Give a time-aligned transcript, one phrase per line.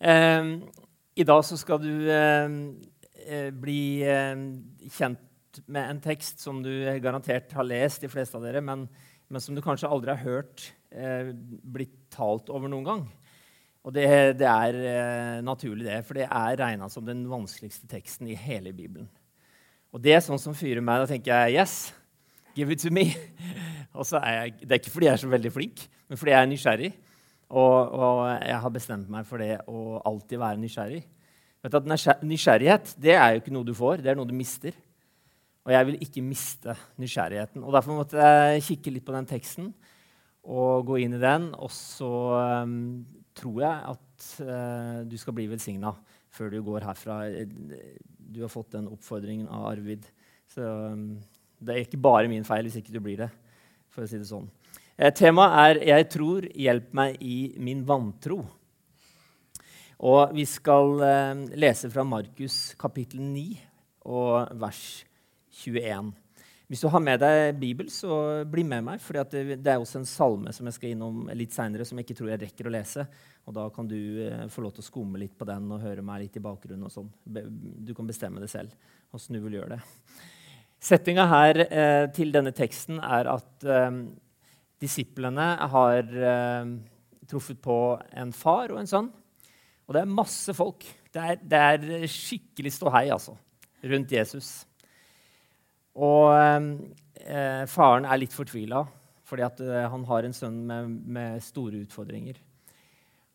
[0.00, 0.44] Eh,
[1.16, 2.56] I dag så skal du eh,
[3.26, 4.34] eh, bli eh,
[4.92, 8.84] kjent med en tekst som du garantert har lest, de fleste av dere, men,
[9.28, 13.06] men som du kanskje aldri har hørt eh, blitt talt over noen gang.
[13.86, 14.08] Og det,
[14.40, 18.74] det er eh, naturlig, det, for det er regna som den vanskeligste teksten i hele
[18.74, 19.08] Bibelen.
[19.94, 21.04] Og det er sånn som fyrer meg.
[21.04, 21.76] Da tenker jeg yes,
[22.58, 23.06] give it to me.
[23.96, 26.34] Og så er jeg, det er ikke fordi jeg er så veldig flink, men fordi
[26.34, 26.90] jeg er nysgjerrig.
[27.46, 31.04] Og, og, jeg har bestemt meg for det å alltid være nysgjerrig.
[31.62, 34.74] Vet at Nysgjerrighet det er jo ikke noe du får, det er noe du mister.
[35.66, 37.64] Og jeg vil ikke miste nysgjerrigheten.
[37.66, 39.72] Og Derfor måtte jeg kikke litt på den teksten
[40.46, 41.48] og gå inn i den.
[41.58, 42.10] Og så
[42.62, 43.02] um,
[43.34, 45.90] tror jeg at uh, du skal bli velsigna
[46.36, 47.18] før du går herfra.
[48.16, 50.06] Du har fått den oppfordringen av Arvid.
[50.54, 51.16] Så um,
[51.58, 53.32] det er ikke bare min feil hvis ikke du blir det.
[53.90, 54.46] for å si det sånn.
[54.98, 58.46] Eh, temaet er 'Jeg tror, hjelp meg i min vantro'.
[60.00, 63.60] Og vi skal eh, lese fra Markus kapittel 9
[64.06, 65.04] og vers
[65.52, 66.14] 21.
[66.66, 69.00] Hvis du har med deg Bibel, så bli med meg.
[69.00, 72.16] For det, er også en salme som jeg skal innom litt seinere, som jeg ikke
[72.16, 73.06] tror jeg rekker å lese.
[73.46, 76.02] Og Da kan du eh, få lov til å skumme litt på den og høre
[76.02, 76.84] meg litt i bakgrunnen.
[76.84, 77.12] og sånn.
[77.22, 78.72] Du kan bestemme det selv
[79.12, 79.82] åssen du vil gjøre det.
[80.80, 84.06] Settinga her eh, til denne teksten er at eh,
[84.82, 86.72] Disiplene har eh,
[87.28, 87.78] truffet på
[88.12, 89.10] en far og en sønn.
[89.86, 90.84] Og det er masse folk.
[91.14, 93.36] Det er, det er skikkelig ståhei altså,
[93.86, 94.50] rundt Jesus.
[95.96, 98.84] Og eh, faren er litt fortvila
[99.26, 102.38] fordi at, eh, han har en sønn med, med store utfordringer.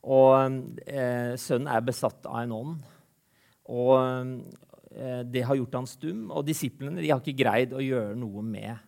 [0.08, 2.78] Og eh, sønnen er besatt av en ånd.
[3.76, 3.92] Og
[4.96, 6.30] eh, det har gjort han stum.
[6.32, 8.88] Og disiplene har ikke greid å gjøre noe med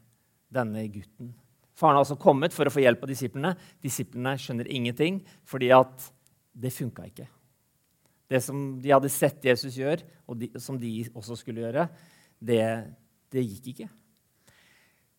[0.53, 1.33] denne gutten.
[1.73, 3.53] Faren har altså kommet for å få hjelp av disiplene.
[3.81, 6.11] Disiplene skjønner ingenting fordi at
[6.53, 7.25] det funka ikke.
[8.29, 11.87] Det som de hadde sett Jesus gjøre, og de, som de også skulle gjøre,
[12.41, 12.63] det,
[13.33, 13.89] det gikk ikke.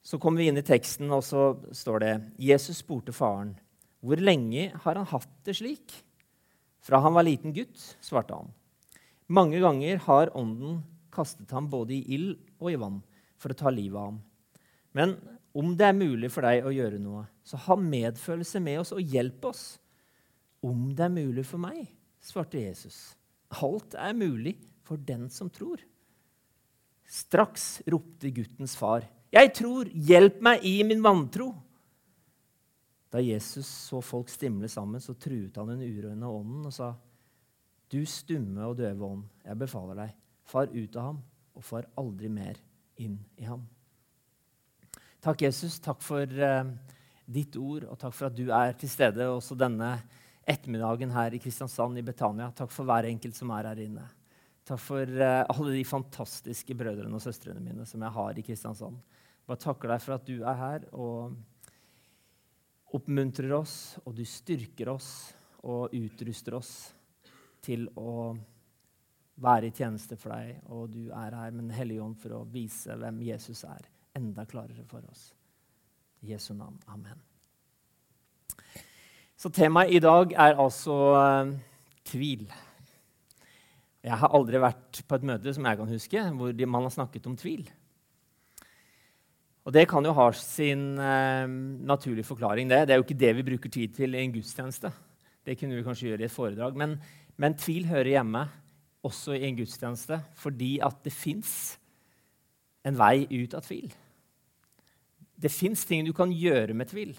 [0.05, 2.15] Så kommer vi inn i teksten, og så står det
[2.51, 3.55] Jesus spurte faren,
[4.05, 6.03] 'Hvor lenge har han hatt det slik?'
[6.85, 8.53] 'Fra han var liten gutt', svarte han.
[9.29, 13.03] 'Mange ganger har ånden kastet ham både i ild og i vann
[13.39, 14.23] for å ta livet av ham.'
[14.93, 15.17] Men
[15.55, 19.03] om det er mulig for deg å gjøre noe, så ha medfølelse med oss og
[19.15, 19.65] hjelp oss.
[20.65, 21.85] Om det er mulig for meg,
[22.25, 23.15] svarte Jesus.
[23.63, 25.79] Alt er mulig for den som tror.
[27.07, 29.05] Straks ropte guttens far,
[29.35, 31.55] 'Jeg tror, hjelp meg i min vantro.'
[33.11, 36.95] Da Jesus så folk stimle sammen, så truet han den uroende ånden og sa,
[37.91, 40.15] 'Du stumme og døve ånd, jeg befaler deg,
[40.45, 41.23] far ut av ham,
[41.55, 42.55] og far aldri mer
[42.97, 43.67] inn i ham.'
[45.25, 45.79] Takk, Jesus.
[45.81, 46.67] Takk for uh,
[47.25, 49.95] ditt ord, og takk for at du er til stede også denne
[50.45, 52.51] ettermiddagen her i Kristiansand, i Betania.
[52.53, 54.05] Takk for hver enkelt som er her inne.
[54.69, 59.01] Takk for uh, alle de fantastiske brødrene og søstrene mine som jeg har i Kristiansand.
[59.49, 61.33] Bare takker deg for at du er her og
[63.01, 65.09] oppmuntrer oss, og du styrker oss
[65.65, 66.75] og utruster oss
[67.65, 68.35] til å
[69.41, 70.61] være i tjeneste for deg.
[70.69, 74.47] Og du er her med Den hellige ånd for å vise hvem Jesus er enda
[74.49, 75.33] klarere for oss.
[76.23, 76.79] I Jesu navn.
[76.87, 77.21] Amen.
[79.37, 81.55] Så temaet i dag er altså uh,
[82.07, 82.47] tvil.
[84.05, 87.27] Jeg har aldri vært på et møte som jeg kan huske, hvor man har snakket
[87.29, 87.65] om tvil.
[89.65, 92.71] Og Det kan jo ha sin uh, naturlige forklaring.
[92.71, 92.87] Det.
[92.87, 94.93] det er jo ikke det vi bruker tid til i en gudstjeneste.
[95.45, 96.77] Det kunne vi kanskje gjøre i et foredrag.
[96.77, 96.99] Men,
[97.37, 98.47] men tvil hører hjemme
[99.05, 101.75] også i en gudstjeneste fordi at det fins
[102.85, 103.93] en vei ut av tvil.
[105.37, 107.15] Det fins ting du kan gjøre med tvil.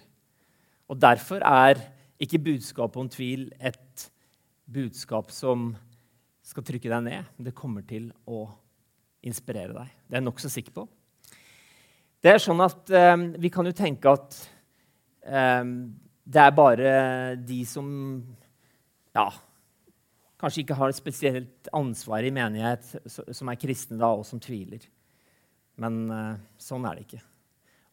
[0.89, 1.81] Og Derfor er
[2.21, 4.05] ikke budskapet om tvil et
[4.65, 5.73] budskap som
[6.45, 7.31] skal trykke deg ned.
[7.41, 8.45] Det kommer til å
[9.25, 9.91] inspirere deg.
[10.05, 10.85] Det er jeg nokså sikker på.
[12.21, 14.37] Det er sånn at eh, Vi kan jo tenke at
[15.25, 15.65] eh,
[16.25, 16.93] det er bare
[17.37, 17.87] de som
[19.15, 19.27] ja,
[20.41, 24.81] kanskje ikke har et spesielt ansvar i menighet, som er kristne da, og som tviler.
[25.81, 27.21] Men eh, sånn er det ikke.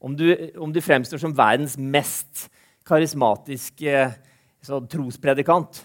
[0.02, 0.26] Om du,
[0.58, 2.49] om du fremstår som verdens mest
[2.87, 4.08] karismatiske
[4.90, 5.78] trospredikant,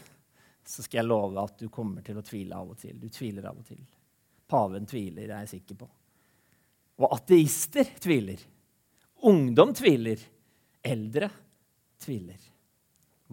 [0.66, 2.96] så skal jeg love at du kommer til å tvile av og til.
[2.98, 3.84] Du tviler av og til.
[4.50, 5.90] Paven tviler, jeg er sikker på.
[6.98, 8.42] Og ateister tviler.
[9.30, 10.26] Ungdom tviler.
[10.82, 11.30] Eldre
[12.02, 12.42] tviler.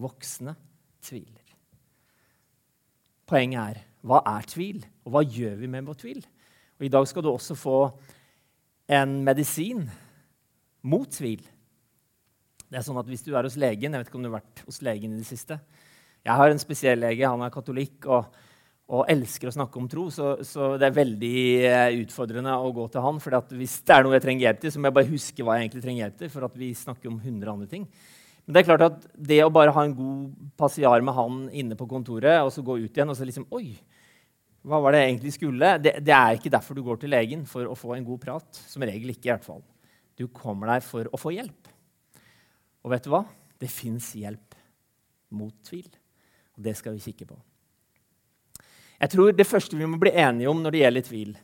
[0.05, 0.53] Voksne
[1.05, 1.57] tviler.
[3.25, 6.25] Poenget er hva er tvil, og hva gjør vi med vår tvil?
[6.77, 7.79] Og I dag skal du også få
[8.93, 9.87] en medisin
[10.85, 11.43] mot tvil.
[12.69, 14.41] Det er sånn at Hvis du er hos legen Jeg vet ikke om du har
[14.41, 15.59] vært hos legen i det siste.
[16.25, 18.37] Jeg har en spesiell lege, han er katolikk og,
[18.97, 20.07] og elsker å snakke om tro.
[20.09, 21.35] Så, så, det er veldig
[21.69, 23.21] eh, utfordrende å gå til han.
[23.21, 25.59] For hvis det er noe jeg trenger hjelp til, så må jeg bare huske hva
[25.59, 26.33] jeg egentlig trenger hjelp til.
[26.33, 27.85] for at vi snakker om 100 andre ting.
[28.45, 31.77] Men det er klart at det å bare ha en god passiar med han inne
[31.77, 33.77] på kontoret, og så gå ut igjen og så liksom Oi,
[34.65, 35.77] hva var det jeg egentlig skulle?
[35.85, 38.65] Det, det, er ikke derfor du går til legen, for å få en god prat.
[38.69, 39.29] Som regel ikke.
[39.29, 39.65] i hvert fall.
[40.19, 41.71] Du kommer der for å få hjelp.
[42.85, 43.25] Og vet du hva?
[43.59, 44.55] Det fins hjelp
[45.35, 45.89] mot tvil.
[46.55, 47.39] Og det skal vi kikke på.
[49.01, 51.35] Jeg tror Det første vi må bli enige om når det gjelder tvil,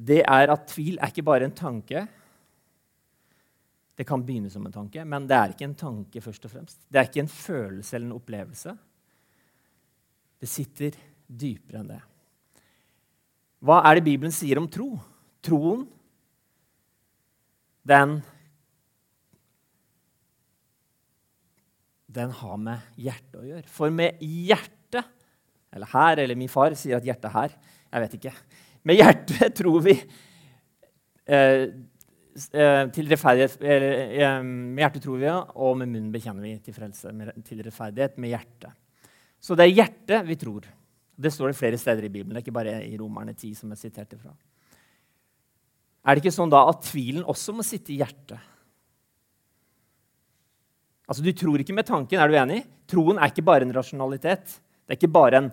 [0.00, 2.06] det er at tvil er ikke bare en tanke.
[3.96, 6.78] Det kan begynne som en tanke, men det er ikke en tanke først og fremst.
[6.88, 8.72] Det er ikke en følelse eller en opplevelse.
[10.40, 10.96] Det sitter
[11.28, 12.00] dypere enn det.
[13.60, 14.94] Hva er det Bibelen sier om tro?
[15.44, 15.84] Troen,
[17.86, 18.20] den
[22.10, 23.68] den har med hjertet å gjøre.
[23.70, 25.06] For med hjertet
[25.70, 27.52] Eller her, eller min far sier at hjertet her.
[27.92, 28.32] Jeg vet ikke.
[28.90, 29.94] Med hjertet tror vi
[31.30, 31.68] eh,
[32.50, 37.14] eh til rettferdighet eh, Med hjertet tror vi, og med munnen bekjenner vi til frelse.
[37.46, 38.74] Til rettferdighet med hjertet.
[39.38, 40.66] Så det er hjertet vi tror.
[41.20, 42.34] Det står det flere steder i Bibelen.
[42.34, 43.54] Det er ikke bare i Romerne 10.
[43.54, 44.34] som er sitert fra.
[46.00, 48.40] Er det ikke sånn da at tvilen også må sitte i hjertet?
[51.10, 52.62] Altså, Du tror ikke med tanken, er du enig?
[52.88, 54.46] Troen er ikke bare en rasjonalitet.
[54.86, 55.50] Det er ikke bare en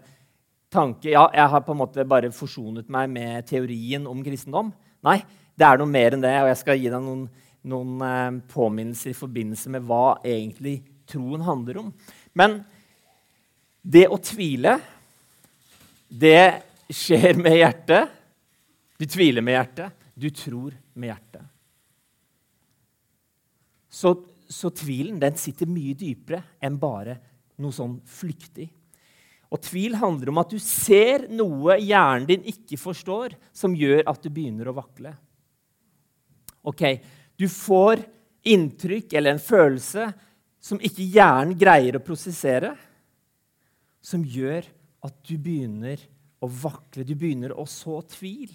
[0.72, 4.72] tanke Ja, jeg har på en måte bare forsonet meg med teorien om kristendom.
[5.04, 5.22] Nei,
[5.58, 7.26] det er noe mer enn det, og jeg skal gi deg noen,
[7.68, 11.92] noen eh, påminnelser i forbindelse med hva egentlig troen handler om.
[12.38, 12.60] Men
[13.82, 14.76] det å tvile,
[16.10, 16.62] det
[16.94, 18.12] skjer med hjertet.
[19.00, 19.97] Du tviler med hjertet.
[20.18, 21.46] Du tror med hjertet.
[23.88, 24.16] Så
[24.50, 27.18] så tvilen den sitter mye dypere enn bare
[27.62, 28.70] noe sånn flyktig.
[29.52, 34.24] Og tvil handler om at du ser noe hjernen din ikke forstår, som gjør at
[34.24, 35.14] du begynner å vakle.
[36.68, 36.84] Ok,
[37.38, 38.00] Du får
[38.50, 40.08] inntrykk eller en følelse
[40.58, 42.72] som ikke hjernen greier å prosessere,
[44.02, 44.66] som gjør
[45.06, 46.02] at du begynner
[46.42, 48.50] å vakle, du begynner å så tvil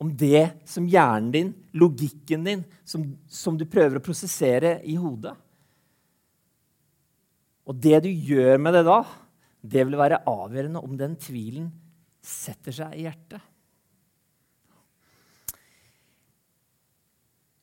[0.00, 5.34] om det som hjernen din, logikken din, som, som, du prøver å prosessere i hodet.
[7.68, 9.02] Og det du gjør med det da,
[9.60, 11.68] det vil være avgjørende om den tvilen
[12.24, 13.44] setter seg i hjertet.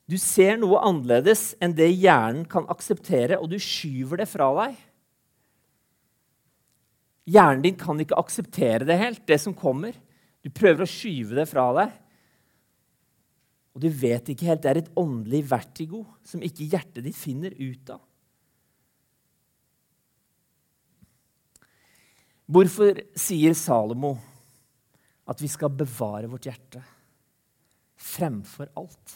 [0.08, 4.78] Du ser noe annerledes enn det hjernen kan akseptere, og du skyver det fra deg.
[7.28, 9.98] Hjernen din kan ikke akseptere det helt, det som kommer.
[10.40, 12.04] Du prøver å skyve det fra deg.
[13.78, 14.64] Og du vet ikke helt.
[14.64, 18.00] Det er et åndelig vertigo som ikke hjertet ditt finner ut av.
[22.50, 24.16] Hvorfor sier Salomo
[25.30, 26.82] at vi skal bevare vårt hjerte
[28.02, 29.14] fremfor alt?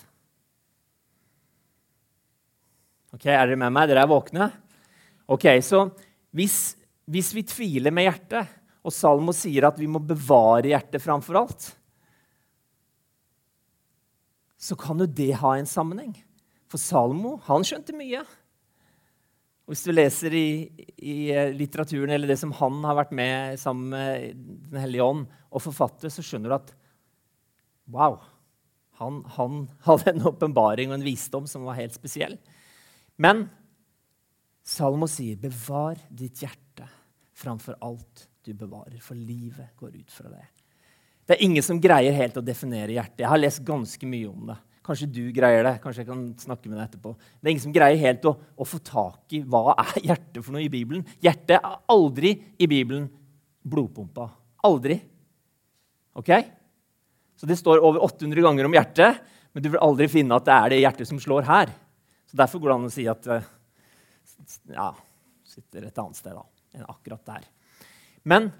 [3.19, 3.91] Ok, Er dere med meg?
[3.91, 4.51] Dere er våkne?
[5.27, 5.89] Ok, Så
[6.31, 6.77] hvis,
[7.11, 8.47] hvis vi tviler med hjertet,
[8.87, 11.73] og Salomo sier at vi må bevare hjertet framfor alt,
[14.63, 16.15] så kan jo det ha en sammenheng.
[16.71, 18.23] For Salomo han skjønte mye.
[19.63, 20.49] Og hvis du leser i,
[20.99, 24.39] i, eh, litteraturen eller det som han har vært med sammen med
[24.73, 26.73] Den hellige ånd og forfatter, så skjønner du at
[27.93, 28.19] wow,
[29.01, 32.39] han, han hadde en åpenbaring og en visdom som var helt spesiell.
[33.19, 33.49] Men
[34.63, 36.87] Salomo sier, 'Bevar ditt hjerte
[37.35, 40.47] framfor alt du bevarer', for livet går ut fra det.
[41.27, 43.23] Det er ingen som greier helt å definere hjertet.
[43.23, 44.59] Jeg har lest ganske mye om det.
[44.83, 45.77] Kanskje du greier det.
[45.83, 47.13] Kanskje jeg kan snakke med deg etterpå.
[47.39, 50.55] Det er ingen som greier helt å, å få tak i hva er hjertet for
[50.57, 51.05] noe i Bibelen.
[51.23, 53.07] Hjertet er aldri i Bibelen
[53.63, 54.27] blodpumpa.
[54.67, 54.99] Aldri.
[56.19, 56.33] Ok?
[57.39, 60.57] Så Det står over 800 ganger om hjertet, men du vil aldri finne at det
[60.57, 61.73] er det hjertet som slår her.
[62.27, 63.49] Så Derfor går det an å si at eh,
[64.75, 64.91] ja,
[65.47, 67.49] sitter et annet sted da, enn akkurat der.
[68.27, 68.51] Men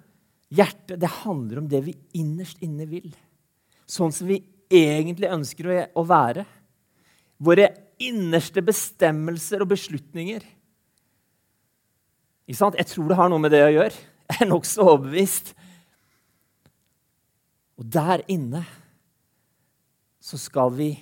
[0.53, 3.09] Hjertet det handler om det vi innerst inne vil.
[3.89, 4.43] Sånn som vi
[4.73, 6.45] egentlig ønsker å være.
[7.43, 7.71] Våre
[8.03, 10.45] innerste bestemmelser og beslutninger.
[12.47, 12.79] Ikke sant?
[12.79, 13.95] Jeg tror det har noe med det å gjøre.
[14.33, 15.53] Jeg er nokså overbevist.
[17.81, 18.63] Og der inne
[20.23, 20.93] så skal vi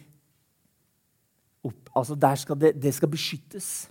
[1.67, 3.91] opp, altså der skal det, det skal beskyttes.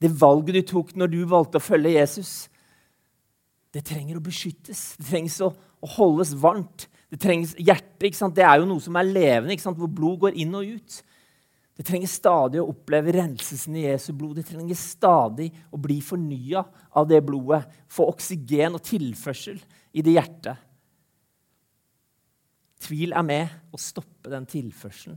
[0.00, 2.48] Det valget du tok når du valgte å følge Jesus,
[3.72, 4.92] det trenger å beskyttes.
[5.00, 6.86] Det trengs å, å holdes varmt.
[7.12, 8.10] Det trengs hjerte.
[8.34, 10.98] Det er jo noe som er levende, hvor blod går inn og ut.
[11.72, 14.36] Det trenger stadig å oppleve renselsen i Jesu blod.
[14.38, 16.64] Det trenger stadig å bli fornya
[16.98, 17.64] av det blodet.
[17.88, 19.60] Få oksygen og tilførsel
[19.96, 20.68] i det hjertet.
[22.82, 25.16] Tvil er med å stoppe den tilførselen.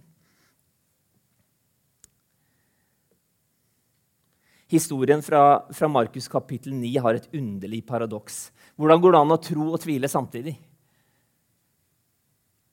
[4.71, 8.49] Historien fra, fra Markus kapittel 9 har et underlig paradoks.
[8.75, 10.55] Hvordan går det an å tro og tvile samtidig?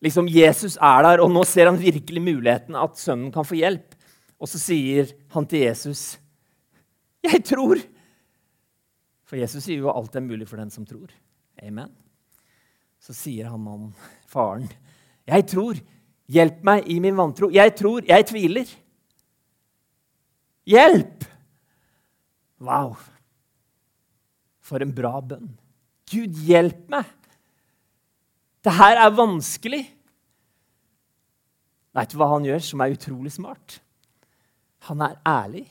[0.02, 3.92] Liksom Jesus er der, og nå ser han virkelig muligheten at sønnen kan få hjelp.
[4.42, 6.18] Og så sier han til Jesus,
[7.22, 7.86] 'Jeg tror.'
[9.24, 11.08] For Jesus sier jo alt er mulig for den som tror.
[11.62, 11.88] Amen.
[12.98, 13.94] Så sier han om
[14.26, 14.68] faren,
[15.26, 15.78] 'Jeg tror.
[16.28, 17.50] Hjelp meg i min vantro.
[17.50, 18.02] Jeg tror.
[18.02, 18.68] Jeg tviler.'
[20.66, 21.31] Hjelp!
[22.62, 22.94] Wow.
[24.62, 25.50] For en bra bønn.
[26.12, 27.08] Gud, hjelp meg!
[28.62, 29.82] Det her er vanskelig.
[31.92, 33.80] Veit du hva han gjør som er utrolig smart?
[34.86, 35.64] Han er ærlig.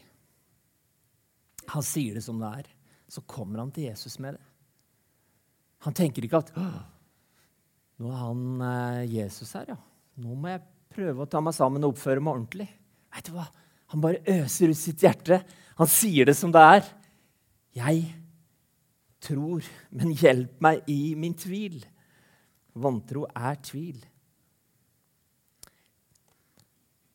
[1.72, 2.68] Han sier det som det er.
[3.12, 4.44] Så kommer han til Jesus med det.
[5.88, 6.52] Han tenker ikke at
[8.02, 9.78] nå er han eh, Jesus her, ja.
[10.22, 12.68] Nå må jeg prøve å ta meg sammen og oppføre meg ordentlig.
[13.14, 13.46] Vet du hva?
[13.92, 15.42] Han bare øser ut sitt hjerte.
[15.80, 16.86] Han sier det som det er.
[17.76, 18.06] Jeg
[19.24, 21.82] tror, men hjelp meg i min tvil.
[22.72, 24.00] Vantro er tvil.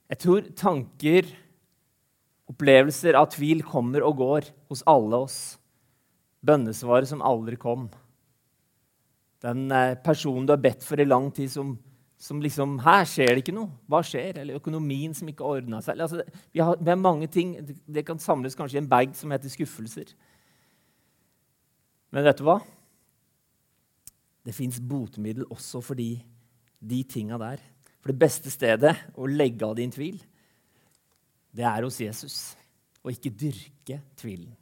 [0.07, 1.29] Jeg tror tanker,
[2.47, 5.39] opplevelser av tvil kommer og går hos alle oss.
[6.47, 7.89] Bønnesvaret som aldri kom.
[9.43, 11.75] Den eh, personen du har bedt for i lang tid, som,
[12.19, 13.71] som liksom Her skjer det ikke noe.
[13.91, 14.41] Hva skjer?
[14.41, 16.01] Eller økonomien som ikke ordna seg.
[16.01, 17.55] Altså, vi, har, vi, har, mange ting.
[17.85, 20.15] Det kan samles kanskje i en bag som heter skuffelser.
[22.15, 22.61] Men vet du hva?
[24.47, 26.15] Det fins botemiddel også for de,
[26.81, 27.61] de tinga der.
[28.01, 30.21] For det beste stedet å legge av din tvil,
[31.57, 32.39] det er hos Jesus.
[33.03, 34.55] Og ikke dyrke tvilen.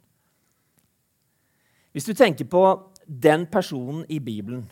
[1.95, 2.65] Hvis du tenker på
[3.05, 4.65] den personen i Bibelen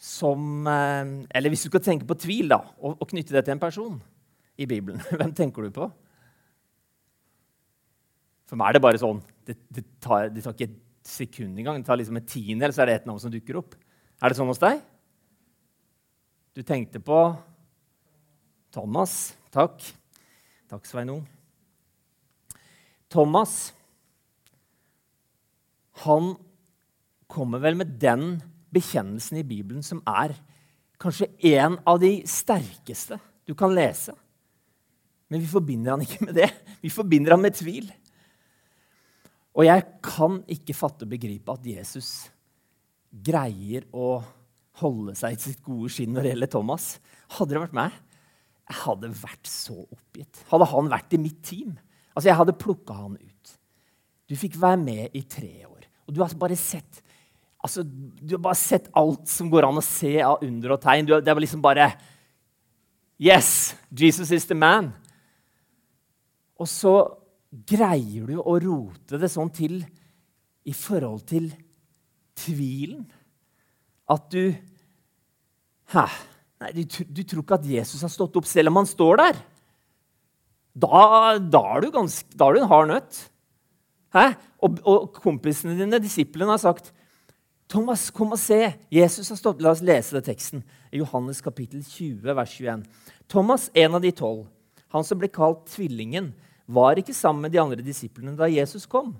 [0.00, 3.54] som eh, Eller hvis du skal tenke på tvil da, og, og knytte det til
[3.54, 3.98] en person
[4.60, 5.90] i Bibelen, hvem tenker du på?
[8.48, 11.80] For meg er det bare sånn Det, det, tar, det tar, ikke et sekund engang.
[11.80, 13.74] Det tar liksom en tiendedel, så er det et navn som dukker opp.
[14.20, 14.82] Er det sånn hos deg?
[16.54, 17.18] Du tenkte på
[18.74, 19.32] Thomas.
[19.50, 19.82] Takk.
[20.70, 21.24] Takk, Sveinung.
[23.10, 23.72] Thomas
[26.04, 26.34] han
[27.30, 28.38] kommer vel med den
[28.74, 30.34] bekjennelsen i Bibelen som er
[31.00, 34.14] kanskje en av de sterkeste du kan lese.
[35.30, 36.50] Men vi forbinder han ikke med det.
[36.82, 37.88] Vi forbinder han med tvil.
[39.56, 42.28] Og jeg kan ikke fatte og begripe at Jesus
[43.10, 44.20] greier å
[44.80, 46.86] holde seg i sitt gode skinn når det gjelder Thomas.
[47.36, 47.96] Hadde det vært meg,
[48.70, 50.44] jeg hadde vært så oppgitt.
[50.50, 51.78] Hadde han vært i mitt team
[52.10, 53.52] Altså, Jeg hadde plukka han ut.
[54.26, 55.84] Du fikk være med i tre år.
[56.06, 56.98] Og du har bare sett
[57.60, 61.08] altså, du har bare sett alt som går an å se av under og tegn.
[61.20, 61.92] Det var liksom bare
[63.20, 63.76] Yes!
[63.92, 64.94] Jesus is the man.
[66.60, 66.94] Og så
[67.50, 69.80] greier du å rote det sånn til
[70.68, 71.50] i forhold til
[72.38, 73.04] tvilen?
[74.10, 74.52] At du
[75.90, 76.04] Hæ?
[76.60, 79.38] Nei, du, du, tror ikke at Jesus har stått opp selv om han står der?
[80.70, 81.00] Da,
[81.40, 83.18] da, er, du ganske, da er du en hard nøtt.
[84.14, 84.26] Hæ?
[84.62, 86.92] Og, og kompisene dine, disiplene, har sagt
[87.70, 88.72] Thomas, kom og se!
[88.90, 89.60] Jesus har stått.
[89.62, 90.64] La oss lese det teksten.
[90.90, 92.82] I Johannes kapittel 20, vers 21.
[93.30, 94.48] Thomas, en av de tolv,
[94.90, 96.32] han som ble kalt Tvillingen,
[96.70, 99.12] var ikke sammen med de andre disiplene da Jesus kom.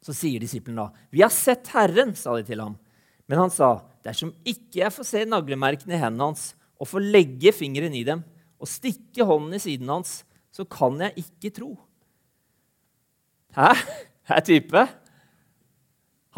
[0.00, 2.78] Så sier disiplene da, 'Vi har sett Herren', sa de til ham.
[3.28, 7.52] Men han sa, 'Dersom ikke jeg får se naglemerkene i hendene hans' 'og får legge
[7.52, 8.24] fingeren i dem'
[8.60, 11.76] 'og stikke hånden i siden hans', så kan jeg ikke tro'.
[13.52, 13.74] Hæ?
[14.24, 14.88] Hæ, type?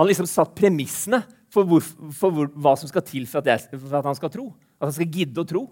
[0.01, 1.19] Han liksom satt premissene
[1.53, 1.85] for, hvor,
[2.17, 4.47] for hvor, hva som skal til for at, jeg, for at han skal tro.
[4.79, 5.65] At han skal gidde å tro.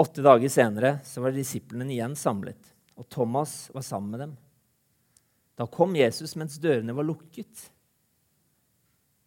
[0.00, 4.34] Åtte dager senere så var disiplene igjen samlet, og Thomas var sammen med dem.
[5.58, 7.68] Da kom Jesus mens dørene var lukket.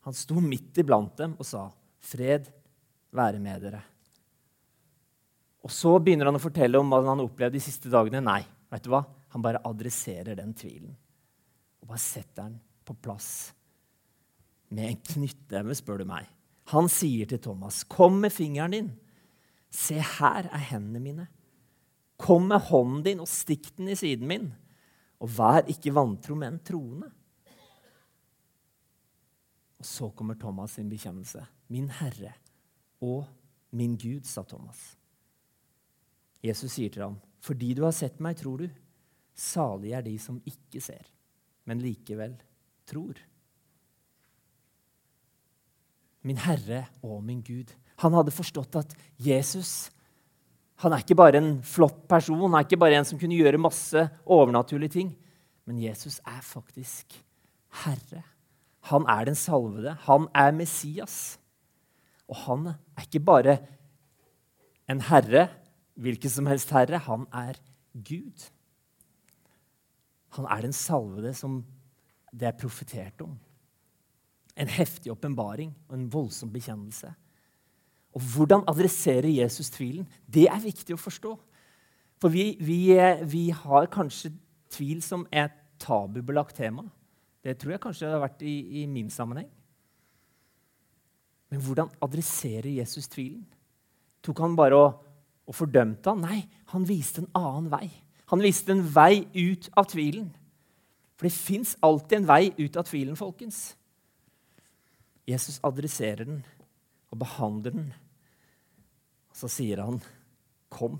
[0.08, 1.68] Han sto midt iblant dem og sa,
[2.02, 2.50] 'Fred
[3.14, 3.86] være med dere'.
[5.62, 8.26] Og Så begynner han å fortelle om hva han har opplevd de siste dagene.
[8.26, 9.06] Nei, vet du hva?
[9.32, 10.96] Han bare adresserer den tvilen.
[11.82, 13.54] Og bare setter den på plass
[14.72, 16.28] med en knyttneve, spør du meg.
[16.72, 18.98] Han sier til Thomas, 'Kom med fingeren din.'
[19.70, 21.28] Se, her er hendene mine.
[22.18, 24.54] Kom med hånden din og stikk den i siden min.
[25.20, 27.12] Og vær ikke vantro, men troende.
[29.80, 31.46] Og så kommer Thomas sin bekjennelse.
[31.70, 32.34] Min Herre
[33.02, 33.26] og
[33.72, 34.98] min Gud', sa Thomas.
[36.44, 38.81] Jesus sier til ham, 'Fordi du har sett meg, tror du.'
[39.38, 41.06] Salige er de som ikke ser,
[41.66, 42.36] men likevel
[42.90, 43.20] tror.
[46.28, 47.72] Min Herre og min Gud.
[48.04, 49.90] Han hadde forstått at Jesus
[50.82, 53.60] han er ikke bare en flott person, han er ikke bare en som kunne gjøre
[53.62, 55.12] masse overnaturlige ting.
[55.70, 57.14] Men Jesus er faktisk
[57.84, 58.24] Herre.
[58.90, 59.94] Han er den salvede.
[60.08, 61.38] Han er Messias.
[62.26, 63.60] Og han er ikke bare
[64.90, 65.50] en herre,
[65.96, 66.98] hvilken som helst herre.
[67.06, 67.60] Han er
[67.94, 68.50] Gud.
[70.38, 71.62] Han er den salvede som
[72.32, 73.36] det er profetert om.
[74.56, 77.12] En heftig åpenbaring og en voldsom bekjennelse.
[78.16, 80.08] Og hvordan adresserer Jesus tvilen?
[80.28, 81.36] Det er viktig å forstå.
[82.22, 82.80] For vi, vi,
[83.28, 84.34] vi har kanskje
[84.72, 86.86] tvil som et tabubelagt tema.
[87.42, 89.50] Det tror jeg kanskje det har vært i, i min sammenheng.
[91.52, 93.44] Men hvordan adresserer Jesus tvilen?
[94.24, 95.02] Tok han bare og,
[95.50, 96.22] og fordømte han?
[96.24, 97.88] Nei, han viste en annen vei.
[98.32, 100.30] Han viste en vei ut av tvilen.
[101.20, 103.76] For det fins alltid en vei ut av tvilen, folkens.
[105.28, 106.40] Jesus adresserer den
[107.12, 107.92] og behandler den.
[109.30, 110.02] Og så sier han,
[110.70, 111.00] 'Kom.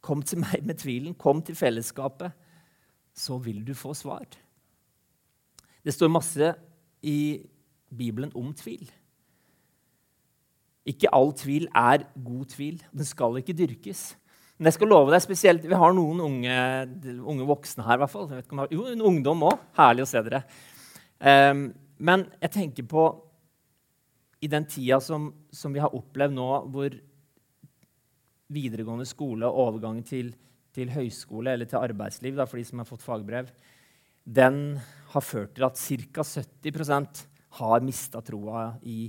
[0.00, 1.14] Kom til meg med tvilen.
[1.14, 2.32] Kom til fellesskapet.
[3.14, 4.38] Så vil du få svar.'
[5.84, 6.54] Det står masse
[7.02, 7.46] i
[7.90, 8.90] Bibelen om tvil.
[10.86, 12.82] Ikke all tvil er god tvil.
[12.92, 14.16] Den skal ikke dyrkes.
[14.62, 16.56] Men jeg skal love deg spesielt, Vi har noen unge,
[17.18, 17.98] unge voksne her.
[17.98, 18.28] I hvert fall.
[18.30, 19.64] Har, jo, en ungdom òg.
[19.74, 20.44] Herlig å se dere.
[21.18, 21.64] Um,
[21.98, 23.08] men jeg tenker på
[24.38, 26.94] i den tida som, som, vi har opplevd nå, hvor
[28.54, 30.30] videregående skole og overgang til,
[30.70, 33.50] til høyskole eller til arbeidsliv da, for de som har fått fagbrev,
[34.22, 34.78] den
[35.10, 36.22] har ført til at ca.
[36.22, 37.24] 70%
[37.58, 39.08] har mista troa i,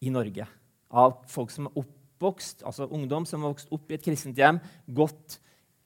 [0.00, 0.48] i, Norge.
[0.96, 1.76] Av folk som er
[2.14, 5.38] oppvokst, altså ungdom som har vokst opp i et kristent hjem, gått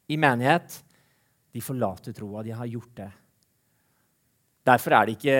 [0.08, 0.82] i menighet.
[1.52, 2.44] De forlater troa.
[2.44, 3.10] De har gjort det.
[4.68, 5.36] Derfor er det ikke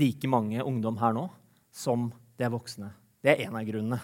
[0.00, 1.28] like mange ungdom her nå
[1.74, 2.88] som det er voksne.
[3.20, 4.00] Det er en av grunnene.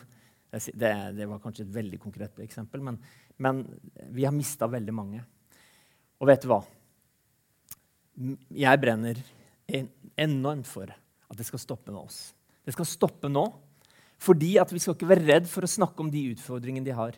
[0.50, 2.96] Det, det var kanskje et veldig konkret eksempel, men,
[3.38, 3.62] men
[4.10, 5.22] vi har mista veldig mange.
[6.20, 6.58] Og vet du hva?
[8.52, 9.20] Jeg brenner
[9.70, 12.18] enormt for at det skal stoppe med oss.
[12.66, 13.44] Det skal stoppe nå,
[14.20, 17.16] fordi vi skal ikke være redd for å snakke om de utfordringene de har.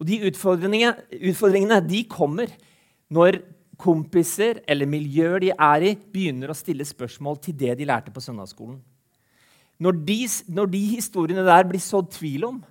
[0.00, 0.94] Og de utfordringene,
[1.30, 2.52] utfordringene de kommer
[3.12, 3.42] når
[3.80, 8.22] kompiser eller miljøer de er i, begynner å stille spørsmål til det de lærte på
[8.22, 8.78] søndagsskolen.
[9.82, 10.20] Når de,
[10.54, 12.62] når de historiene der blir sådd tvil om,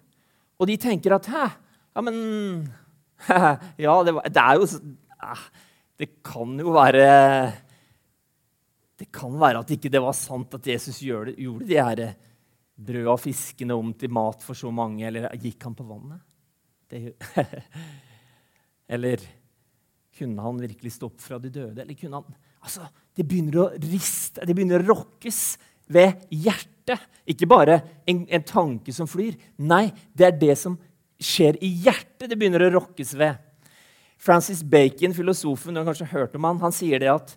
[0.57, 1.47] og de tenker at Hæ,
[1.93, 2.15] ja, men
[3.85, 4.67] Ja, det, var, det er jo
[5.19, 5.43] ah,
[5.99, 7.07] Det kan jo være
[9.01, 12.03] Det kan være at ikke det var sant at Jesus gjorde, gjorde de her
[12.85, 16.21] brød og fiskene om til mat for så mange, eller gikk han på vannet?
[18.93, 19.21] Eller
[20.13, 21.81] kunne han virkelig stå opp fra de døde?
[21.81, 25.39] Eller kunne han Altså, Det begynner å riste, det begynner å rokkes
[25.91, 27.01] ved hjertet.
[27.27, 29.35] Ikke bare en, en, tanke som flyr.
[29.59, 30.77] Nei, det er det som
[31.19, 33.35] skjer i hjertet, det begynner å rokkes ved.
[34.15, 37.35] Francis Bacon, filosofen, du har kanskje hørt om han, han sier det at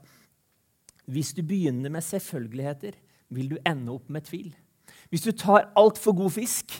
[1.10, 2.94] hvis du begynner med selvfølgeligheter,
[3.34, 4.52] vil du ende opp med tvil.
[5.10, 6.74] Hvis du tar altfor god fisk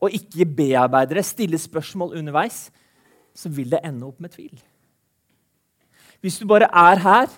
[0.00, 2.66] og ikke bearbeider det, stiller spørsmål underveis,
[3.36, 4.54] så vil det ende opp med tvil.
[6.24, 7.28] Hvis du bare er her,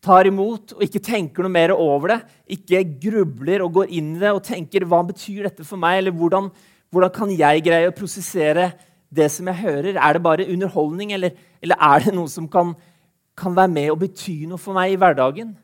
[0.00, 2.20] tar imot og ikke tenker noe mer over det,
[2.56, 6.12] ikke grubler og går inn i det og tenker 'Hva betyr dette for meg?' eller
[6.12, 6.50] hvordan,
[6.90, 8.72] hvordan kan jeg greie å prosessere
[9.12, 9.96] det som jeg hører?
[9.96, 11.30] Er det bare underholdning, eller,
[11.62, 12.74] eller er det noe som kan,
[13.36, 15.56] kan være med og bety noe for meg i hverdagen?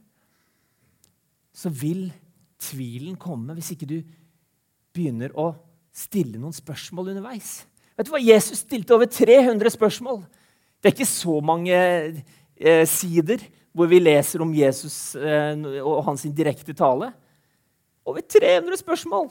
[1.55, 2.13] Så vil
[2.61, 3.99] tvilen komme hvis ikke du
[4.97, 5.51] begynner å
[5.97, 7.65] stille noen spørsmål underveis.
[7.97, 8.21] Vet du hva?
[8.21, 10.23] Jesus stilte over 300 spørsmål.
[10.81, 13.45] Det er ikke så mange eh, sider
[13.77, 17.11] hvor vi leser om Jesus eh, og hans direkte tale.
[18.07, 19.31] Over 300 spørsmål!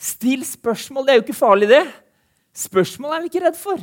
[0.00, 1.04] Still spørsmål.
[1.04, 1.82] Det er jo ikke farlig, det.
[2.56, 3.82] Spørsmål er vi ikke redd for.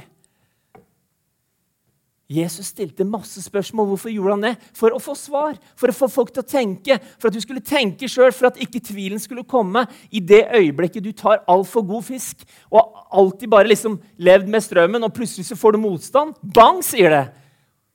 [2.27, 3.85] Jesus stilte masse spørsmål.
[3.93, 4.71] Hvorfor gjorde han det?
[4.75, 6.97] For å få svar, for å få folk til å tenke.
[7.15, 11.05] For at du skulle tenke sjøl, for at ikke tvilen skulle komme i det øyeblikket
[11.05, 15.55] du tar altfor god fisk og alltid bare liksom levd med strømmen, og plutselig så
[15.55, 16.35] får du motstand.
[16.43, 17.23] Bang, sier det!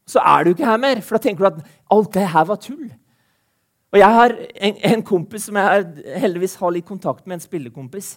[0.09, 2.61] Så er du ikke her mer, for da tenker du at alt det her var
[2.65, 2.89] tull.
[3.93, 8.15] Og Jeg har en, en kompis som jeg heldigvis har litt kontakt med, en spillekompis.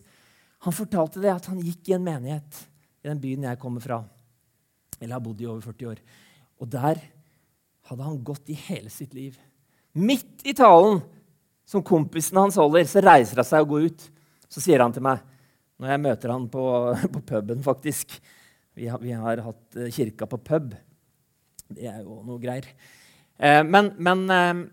[0.63, 2.67] Han fortalte det at han gikk i en menighet
[3.03, 3.99] i den byen jeg kommer fra
[4.99, 6.01] eller har bodd i over 40 år.
[6.61, 7.01] Og der
[7.89, 9.37] hadde han gått i hele sitt liv.
[9.95, 11.01] Midt i talen
[11.65, 14.07] som kompisen hans holder, så reiser han seg og går ut.
[14.51, 15.21] Så sier han til meg,
[15.81, 16.65] når jeg møter han på,
[17.15, 18.17] på puben, faktisk.
[18.75, 20.73] Vi har, vi har, hatt eh, kirka på pub.
[21.65, 22.67] Det er jo noe greier.
[23.39, 24.65] Eh, men, men eh,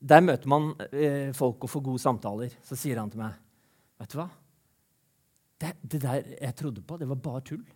[0.00, 2.54] der møter man eh, folk og får gode samtaler.
[2.64, 3.36] Så sier han til meg,
[4.00, 4.30] 'Vet du hva?
[5.60, 7.68] Det, det der jeg trodde på, det var bare tull.'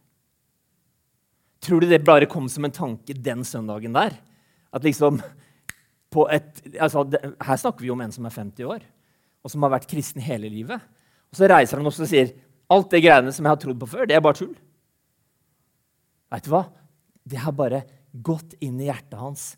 [1.65, 4.19] Tror du det bare kom som en tanke den søndagen der?
[4.75, 5.21] At liksom
[6.31, 7.03] et, altså,
[7.43, 8.85] Her snakker vi om en som er 50 år,
[9.43, 10.79] og som har vært kristen hele livet.
[11.33, 12.31] Og Så reiser han også og sier
[12.71, 14.55] alt det greiene som jeg har trodd på før, det er bare tull.
[16.33, 16.65] Vet du hva?
[17.25, 17.83] Det har bare
[18.15, 19.55] gått inn i hjertet hans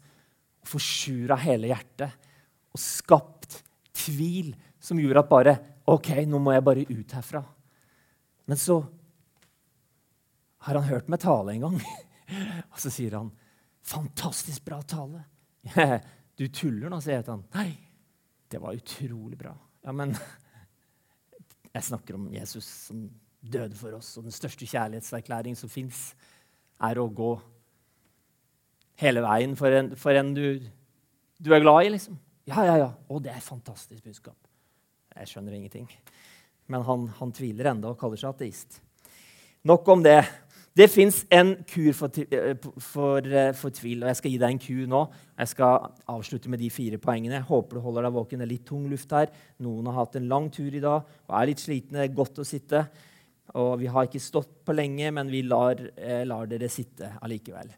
[0.62, 2.14] og forsura hele hjertet
[2.73, 3.61] og skapt
[3.97, 7.42] tvil som gjorde at bare OK, nå må jeg bare ut herfra.
[8.47, 8.81] Men så
[10.67, 11.81] har han hørt meg tale en gang,
[12.73, 13.33] og så sier han
[13.87, 15.25] 'Fantastisk bra tale'.
[16.37, 17.45] Du tuller nå, sier jeg til han.
[17.55, 17.71] Nei,
[18.53, 19.55] det var utrolig bra.
[19.87, 20.11] Ja, men
[21.77, 23.07] jeg snakker om Jesus som
[23.41, 26.11] døde for oss, og den største kjærlighetserklæring som fins,
[26.77, 27.31] er å gå
[29.01, 30.61] hele veien for en, for en du,
[31.41, 32.19] du, er glad i, liksom.
[32.51, 32.91] Ja, ja, ja.
[32.93, 34.37] Å, det er et fantastisk budskap.
[35.17, 35.89] Jeg skjønner ingenting.
[36.69, 38.83] Men han, han tviler ennå og kaller seg ateist.
[39.67, 40.21] Nok om det.
[40.77, 44.51] Det fins en kur for, eh, for, eh, for, tvil, og jeg skal gi deg
[44.51, 45.03] en kur nå.
[45.39, 47.39] Jeg skal avslutte med de fire poengene.
[47.39, 48.39] Jeg håper du holder deg våken.
[48.39, 49.29] Det er litt tung luft her.
[49.59, 52.03] Noen har hatt en lang tur i dag og er litt slitne.
[52.03, 52.83] Det er godt å sitte.
[53.55, 57.73] Og vi har ikke stått på lenge, men vi lar, eh, lar dere sitte allikevel.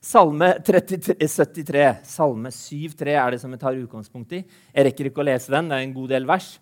[0.00, 4.44] Salme 33, 73, salme 7,3 er det som jeg tar utgangspunkt i.
[4.72, 6.58] Jeg rekker ikke å lese den, det er en god del vers.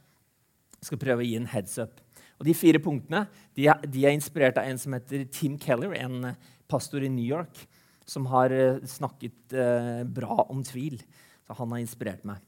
[0.78, 2.01] Jeg skal prøve å gi en heads up.
[2.42, 3.22] Og De fire punktene
[3.55, 7.11] de er, de er, inspirert av en som heter Tim Keller, en eh, pastor i
[7.12, 7.61] New York,
[8.09, 10.98] som har eh, snakket eh, bra om tvil.
[11.46, 12.42] Så han har inspirert meg.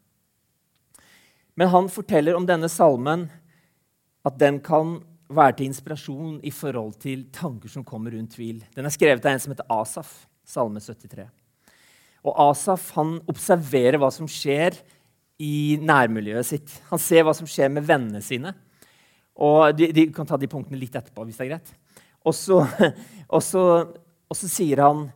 [1.54, 3.28] Men han forteller om denne salmen
[4.26, 4.96] at den kan
[5.30, 8.64] være til inspirasjon i forhold til tanker som kommer rundt tvil.
[8.74, 11.28] Den er skrevet av en som heter Asaf, salme 73.
[12.26, 14.80] Og Asaf han observerer hva som skjer
[15.38, 16.78] i nærmiljøet sitt.
[16.90, 18.56] Han ser hva som skjer med vennene sine.
[19.34, 21.72] Og de, de, kan ta de punktene litt etterpå, hvis det er greit.
[22.24, 22.60] Og så,
[23.34, 23.64] og så,
[24.30, 25.08] og så sier han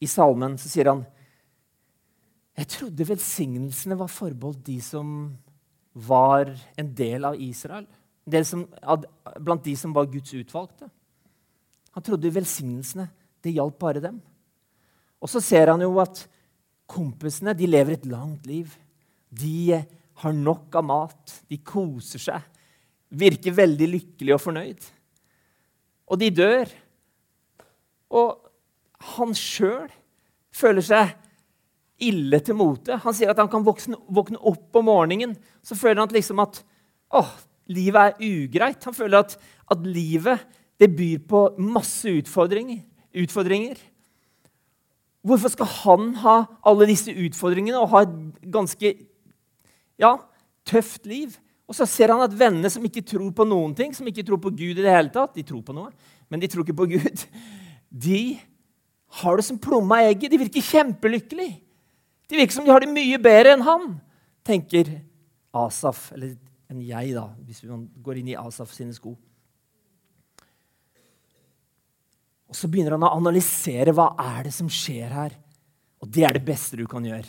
[0.00, 1.04] i salmen så sier han,
[2.56, 5.08] Jeg trodde velsignelsene var forbeholdt de som
[5.92, 7.86] var en del av Israel.
[8.26, 8.64] Del som,
[9.40, 10.88] blant de som var Guds utvalgte.
[11.96, 13.06] Han trodde velsignelsene
[13.44, 14.18] det hjalp bare dem.
[15.20, 16.24] Og så ser han jo at
[16.88, 18.72] kompisene de lever et langt liv.
[19.28, 19.76] De
[20.20, 22.44] har nok av mat, de koser seg
[23.10, 24.88] virker veldig lykkelig og fornøyd.
[26.10, 26.72] Og de dør.
[28.14, 28.34] Og
[29.16, 29.88] han sjøl
[30.56, 31.14] føler seg
[32.06, 32.98] ille til mote.
[33.02, 36.60] Han sier at han kan våkne, opp om morgenen så føler han at, liksom at
[37.14, 37.22] å,
[37.72, 38.84] livet er ugreit.
[38.84, 39.36] Han føler at,
[39.72, 40.44] at livet
[40.80, 42.82] det byr på masse utfordringer.
[43.16, 43.78] utfordringer.
[45.26, 46.36] Hvorfor skal han ha
[46.68, 48.92] alle disse utfordringene og ha et ganske
[49.98, 50.12] ja,
[50.68, 51.34] tøft liv?
[51.66, 54.38] Og så ser han at vennene som ikke tror på noen ting, som ikke tror
[54.42, 55.90] på Gud i det hele tatt De tror på noe,
[56.30, 57.24] men de tror ikke på Gud.
[57.90, 58.20] De
[59.20, 60.32] har det som plomma i egget.
[60.32, 61.60] De virker kjempelykkelige.
[62.26, 63.86] De virker som de har det mye bedre enn han,
[64.46, 64.90] tenker
[65.54, 66.10] Asaf.
[66.14, 66.34] Eller
[66.70, 69.14] enn jeg, da, hvis man går inn i Asaf sine sko.
[72.46, 75.34] Og Så begynner han å analysere hva er det som skjer her.
[76.02, 77.26] Og det er det beste du kan gjøre.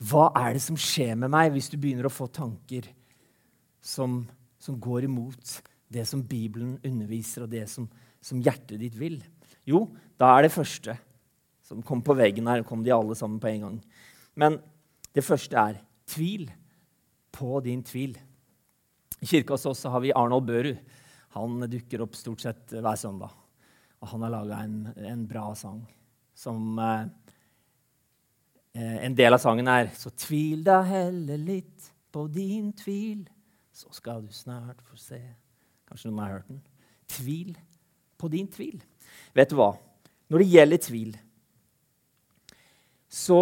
[0.00, 2.86] Hva er det som skjer med meg hvis du begynner å få tanker
[3.84, 4.22] som,
[4.60, 5.58] som går imot
[5.92, 7.88] det som Bibelen underviser, og det som,
[8.22, 9.18] som, hjertet ditt vil?
[9.68, 9.84] Jo,
[10.20, 10.96] da er det første
[11.66, 12.64] som kom på veggen her.
[12.66, 13.76] kom de alle sammen på en gang.
[14.34, 14.58] Men
[15.14, 16.48] det første er tvil
[17.34, 18.16] på din tvil.
[19.20, 20.80] I kirka hos oss har vi Arnold Børud.
[21.36, 23.36] Han dukker opp stort sett hver søndag.
[24.00, 25.82] Og han har laga en, en, bra sang
[26.34, 27.04] som eh,
[28.74, 33.24] en del av sangen er Så tvil da heller litt på din tvil,
[33.72, 35.20] så skal du snart få se.
[35.86, 36.62] Kanskje noen har hørt den.
[37.10, 37.52] Tvil
[38.18, 38.80] på din tvil.
[39.34, 39.72] Vet du hva?
[40.30, 41.12] Når det gjelder tvil,
[43.10, 43.40] så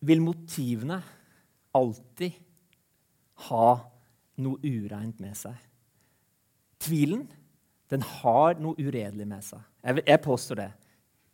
[0.00, 1.00] vil motivene
[1.76, 2.36] alltid
[3.48, 3.70] ha
[4.44, 5.56] noe ureint med seg.
[6.80, 7.26] Tvilen
[7.88, 9.60] den har noe uredelig med seg.
[9.82, 10.68] Jeg, jeg påstår det.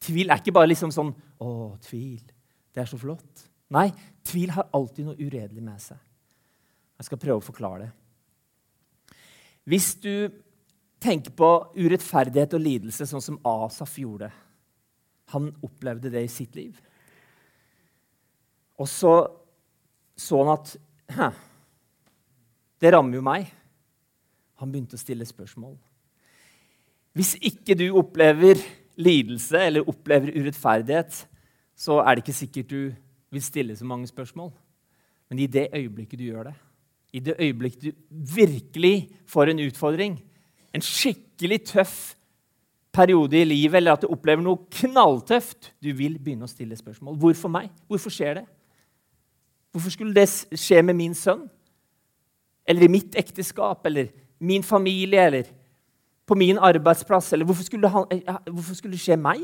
[0.04, 2.33] Tvil er ikke bare liksom sånn 'Å, tvil'.
[2.74, 3.44] Det er så flott.
[3.74, 3.88] Nei,
[4.26, 6.00] tvil har alltid noe uredelig med seg.
[6.98, 7.92] Jeg skal prøve å forklare det.
[9.70, 10.28] Hvis du
[11.02, 14.30] tenker på urettferdighet og lidelse, sånn som Asaf gjorde
[15.32, 16.76] Han opplevde det i sitt liv.
[18.76, 19.14] Og så
[20.16, 20.76] så han at
[21.10, 21.28] Hæ,
[22.80, 23.48] det rammer jo meg.
[24.60, 25.74] Han begynte å stille spørsmål.
[27.14, 28.62] Hvis ikke du opplever
[28.96, 31.18] lidelse eller opplever urettferdighet,
[31.76, 32.82] så er det ikke sikkert du
[33.34, 34.52] vil stille så mange spørsmål.
[35.28, 36.54] Men i det øyeblikket du gjør det,
[37.14, 37.92] i det øyeblikket du
[38.34, 40.18] virkelig får en utfordring,
[40.74, 42.14] en skikkelig tøff
[42.94, 47.18] periode i livet, eller at du opplever noe knalltøft, du vil begynne å stille spørsmål.
[47.18, 47.70] Hvorfor meg?
[47.90, 48.44] Hvorfor skjer det?
[49.74, 51.48] Hvorfor skulle det skje med min sønn?
[52.66, 53.86] Eller i mitt ekteskap?
[53.86, 55.26] Eller min familie?
[55.26, 55.50] Eller
[56.26, 57.32] på min arbeidsplass?
[57.32, 59.42] Eller hvorfor skulle, han, eh, hvorfor skulle det skje meg?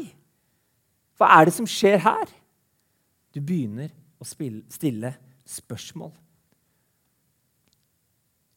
[1.21, 2.31] Hva er det som skjer her?
[3.31, 5.13] Du begynner å stille
[5.45, 6.13] spørsmål.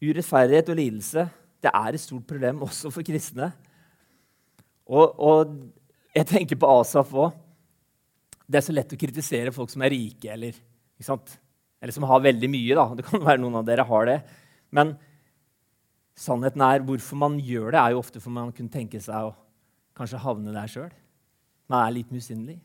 [0.03, 1.27] Urettferdighet og lidelse
[1.63, 3.51] det er et stort problem også for kristne.
[4.91, 5.53] Og, og
[6.15, 7.37] jeg tenker på Asaf òg.
[8.43, 10.57] Det er så lett å kritisere folk som er rike, eller,
[10.99, 12.75] eller som har veldig mye.
[12.75, 12.87] Da.
[12.99, 14.17] Det kan være noen av dere har det.
[14.75, 14.97] Men
[16.19, 19.31] Sannheten er hvorfor man gjør det, er jo ofte for man kunne tenke seg å
[19.97, 20.91] kanskje havne der sjøl.
[21.71, 22.57] Man er litt misunnelig.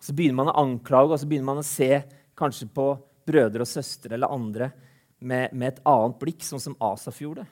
[0.00, 1.90] Så begynner man å anklage og så begynner man å se
[2.38, 2.88] kanskje på
[3.24, 4.70] brødre og søstre eller andre
[5.24, 7.46] med, med et annet blikk, sånn som Asaf gjorde.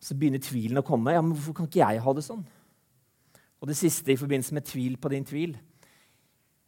[0.00, 1.14] Så begynner tvilen å komme.
[1.14, 2.42] Ja, men Hvorfor kan ikke jeg ha det sånn?
[3.60, 5.56] Og det siste i forbindelse med tvil på din tvil.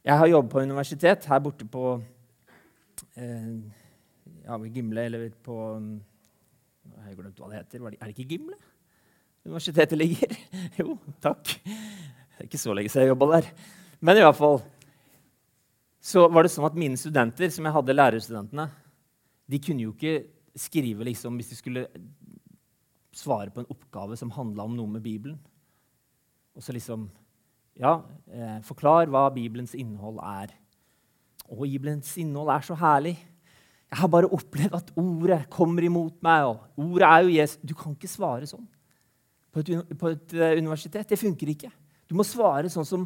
[0.03, 1.95] Jeg har jobbet på universitet her borte på
[3.17, 3.53] eh,
[4.43, 7.87] ja, Gimle eller på Jeg har glemt hva det heter.
[7.89, 8.59] Er det ikke Gimle?
[9.43, 10.37] Universitetet ligger?
[10.79, 11.55] jo, takk.
[11.63, 13.49] Det er ikke så lenge siden jeg jobba der.
[14.03, 14.61] Men i hvert fall
[16.03, 18.67] så var det sånn at mine studenter, som jeg hadde lærerstudentene,
[19.47, 20.25] de kunne jo ikke
[20.59, 21.83] skrive liksom, hvis de skulle
[23.15, 25.37] svare på en oppgave som handla om noe med Bibelen.
[26.55, 27.09] Og så liksom
[27.73, 30.51] Ja, eh, forklar hva Bibelens innhold er.
[31.49, 33.15] Å, Bibelens innhold er så herlig.
[33.89, 36.45] Jeg har bare opplevd at ordet kommer imot meg.
[36.45, 37.57] og ordet er jo Jesus.
[37.65, 38.67] Du kan ikke svare sånn
[39.53, 41.07] på et, på et eh, universitet.
[41.09, 41.71] Det funker ikke.
[42.09, 43.05] Du må svare sånn som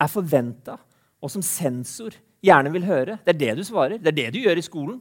[0.00, 0.78] er forventa,
[1.24, 3.18] og som sensor gjerne vil høre.
[3.24, 3.98] Det er det du svarer.
[3.98, 5.00] Det er det du gjør i skolen.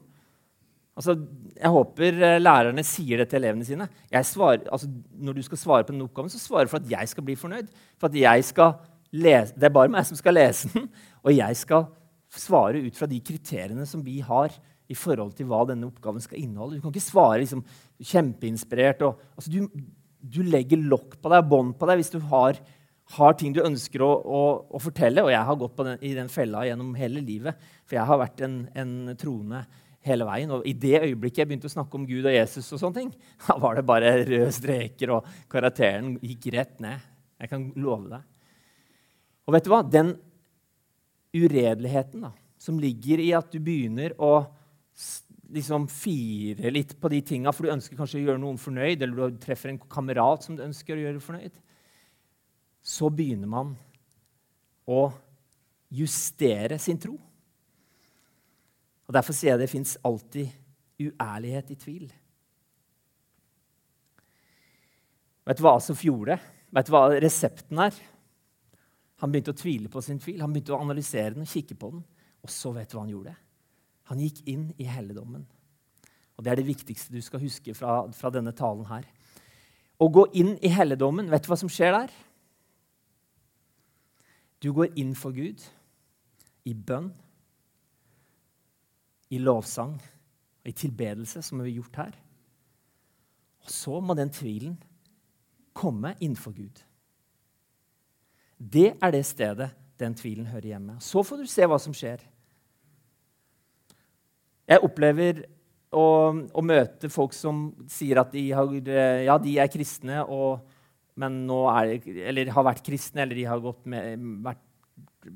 [0.94, 1.16] Altså,
[1.58, 3.88] jeg håper eh, lærerne sier det til elevene sine.
[4.30, 7.10] Svarer, altså, når du skal svare på den oppgaven, så svarer du for at jeg
[7.10, 7.72] skal bli fornøyd.
[7.98, 8.76] For at jeg skal
[9.14, 10.88] lese, Det er bare meg som skal lese den,
[11.26, 11.90] og jeg skal
[12.34, 14.54] svare ut fra de kriteriene som vi har
[14.90, 16.78] i forhold til hva denne oppgaven skal inneholde.
[16.78, 17.62] Du kan ikke svare liksom,
[18.02, 19.02] kjempeinspirert.
[19.06, 19.68] Og, altså, du,
[20.24, 22.60] du, legger lokk på deg, bånd på deg, hvis du har,
[23.18, 25.26] har ting du ønsker å, å, å, fortelle.
[25.26, 28.44] Og jeg har gått den, i den fella gjennom hele livet, for jeg har vært
[28.48, 29.64] en, en troende
[30.08, 30.54] hele veien.
[30.56, 33.12] Og i det øyeblikket jeg begynte å snakke om Gud og Jesus, og sånne ting,
[33.48, 37.10] da var det bare røde streker, og karakteren gikk rett ned.
[37.44, 38.30] Jeg kan love deg.
[39.44, 39.84] Og vet du hva?
[39.84, 40.14] Den
[41.34, 42.32] uredeligheten da,
[42.62, 44.46] som ligger i at du begynner å
[45.54, 49.34] liksom fire litt på de tinga, for du ønsker kanskje å gjøre noen fornøyd, eller
[49.34, 51.60] du treffer en kamerat som du ønsker å gjøre fornøyd,
[52.84, 53.76] så begynner man
[54.90, 55.06] å
[55.94, 57.16] justere sin tro.
[59.08, 60.50] Og Derfor sier jeg det fins alltid
[61.04, 62.10] uærlighet i tvil.
[65.44, 66.38] Vet du hva Asaf gjorde?
[66.74, 67.96] Vet du hva resepten er?
[69.22, 71.92] Han begynte å tvile på sin tvil, han begynte å analysere den og kikke på
[71.94, 72.04] den.
[72.44, 73.36] Og så vet du hva han gjorde?
[74.12, 75.46] Han gikk inn i helligdommen.
[76.38, 79.06] Og Det er det viktigste du skal huske fra, fra denne talen her.
[80.02, 82.14] Å gå inn i helligdommen, vet du hva som skjer der?
[84.64, 85.62] Du går inn for Gud
[86.66, 87.12] i bønn,
[89.34, 92.18] i lovsang og i tilbedelse, som vi har gjort her.
[93.64, 94.76] Og så må den tvilen
[95.74, 96.84] komme innenfor Gud.
[98.58, 101.00] Det er det stedet den tvilen hører hjemme.
[101.04, 102.22] Så får du se hva som skjer.
[104.74, 105.44] Jeg opplever
[105.94, 108.72] å, å møte folk som sier at de, har,
[109.24, 110.64] ja, de er kristne, og,
[111.20, 111.96] men nå er,
[112.32, 114.64] eller har vært kristne, eller de har med, vært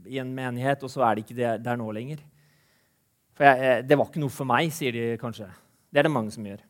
[0.10, 2.24] i en menighet, og så er de ikke det der nå lenger.
[3.38, 5.48] For jeg, det var ikke noe for meg, sier de kanskje.
[5.94, 6.64] Det er det mange som gjør.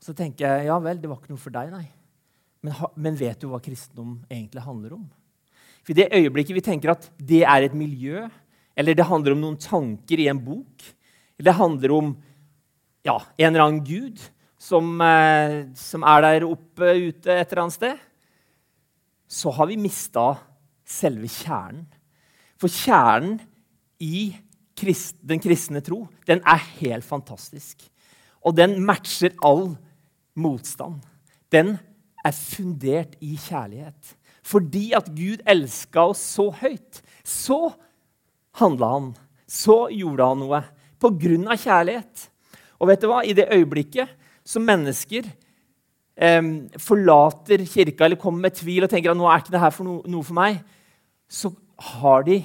[0.00, 1.86] Og så tenker jeg ja vel, det var ikke noe for deg, nei.
[2.64, 5.08] Men, men, vet du hva kristendom egentlig handler om?
[5.80, 8.26] For I det øyeblikket vi tenker at det er et miljø,
[8.80, 10.84] eller det handler om noen tanker i en bok,
[11.36, 12.12] eller det handler om
[13.04, 14.20] ja, en eller annen gud
[14.60, 18.06] som, eh, som er der oppe ute et eller annet sted,
[19.30, 20.32] så har vi mista
[20.88, 21.84] selve kjernen.
[22.60, 23.38] For kjernen
[24.02, 24.30] i
[24.76, 27.84] krist, den kristne tro den er helt fantastisk.
[28.44, 29.74] Og den matcher all
[30.40, 31.00] motstand.
[31.52, 31.76] Den
[32.24, 34.16] er fundert i kjærlighet.
[34.44, 37.70] Fordi at Gud elska oss så høyt, så
[38.62, 39.10] handla han.
[39.50, 40.62] Så gjorde han noe
[41.00, 42.26] på grunn av kjærlighet.
[42.80, 43.22] Og vet du hva?
[43.24, 44.12] I det øyeblikket
[44.46, 45.26] som mennesker
[46.16, 46.42] eh,
[46.80, 49.88] forlater kirka eller kommer med tvil og tenker at nå er ikke det her for
[49.88, 50.60] no, noe for meg,
[51.30, 51.52] så
[51.96, 52.40] har de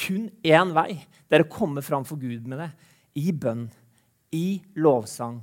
[0.00, 1.02] kun én vei.
[1.28, 2.70] Det er å komme fram for Gud med det.
[3.20, 3.66] I bønn,
[4.34, 5.40] i lovsang,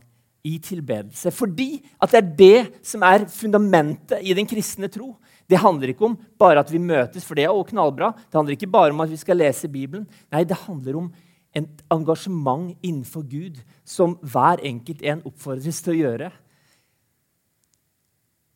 [0.47, 1.31] i tilbedelse.
[1.35, 5.13] Fordi at det er det som er fundamentet i den kristne tro.
[5.47, 8.11] Det handler ikke om bare at vi møtes, for det er også knallbra.
[8.27, 10.03] Det handler ikke bare om at vi skal lese Bibelen.
[10.33, 11.07] Nei, det handler om
[11.55, 16.29] et engasjement innenfor Gud som hver enkelt en oppfordres til å gjøre.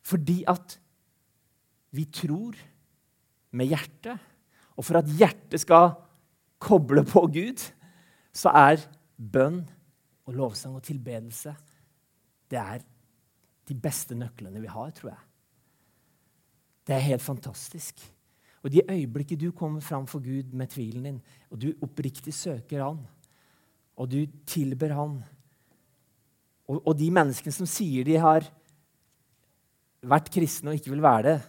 [0.04, 0.76] Fordi at
[1.96, 2.58] vi tror
[3.56, 4.20] med hjertet.
[4.76, 5.94] Og for at hjertet skal
[6.62, 7.60] koble på Gud,
[8.32, 8.84] så er
[9.16, 9.62] bønn
[10.28, 11.56] og lovsang og tilbedelse
[12.52, 12.82] det er
[13.68, 15.22] de beste nøklene vi har, tror jeg.
[16.92, 18.02] Det er helt fantastisk.
[18.62, 22.84] Og de øyeblikket du kommer fram for Gud med tvilen din, og du oppriktig søker
[22.84, 22.98] Han,
[23.96, 25.22] og du tilber Han
[26.68, 28.44] og, og de menneskene som sier de har
[30.04, 31.40] vært kristne og ikke vil være det,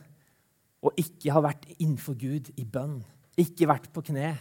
[0.83, 3.01] og ikke har vært innenfor Gud i bønn,
[3.39, 4.37] ikke vært på kne,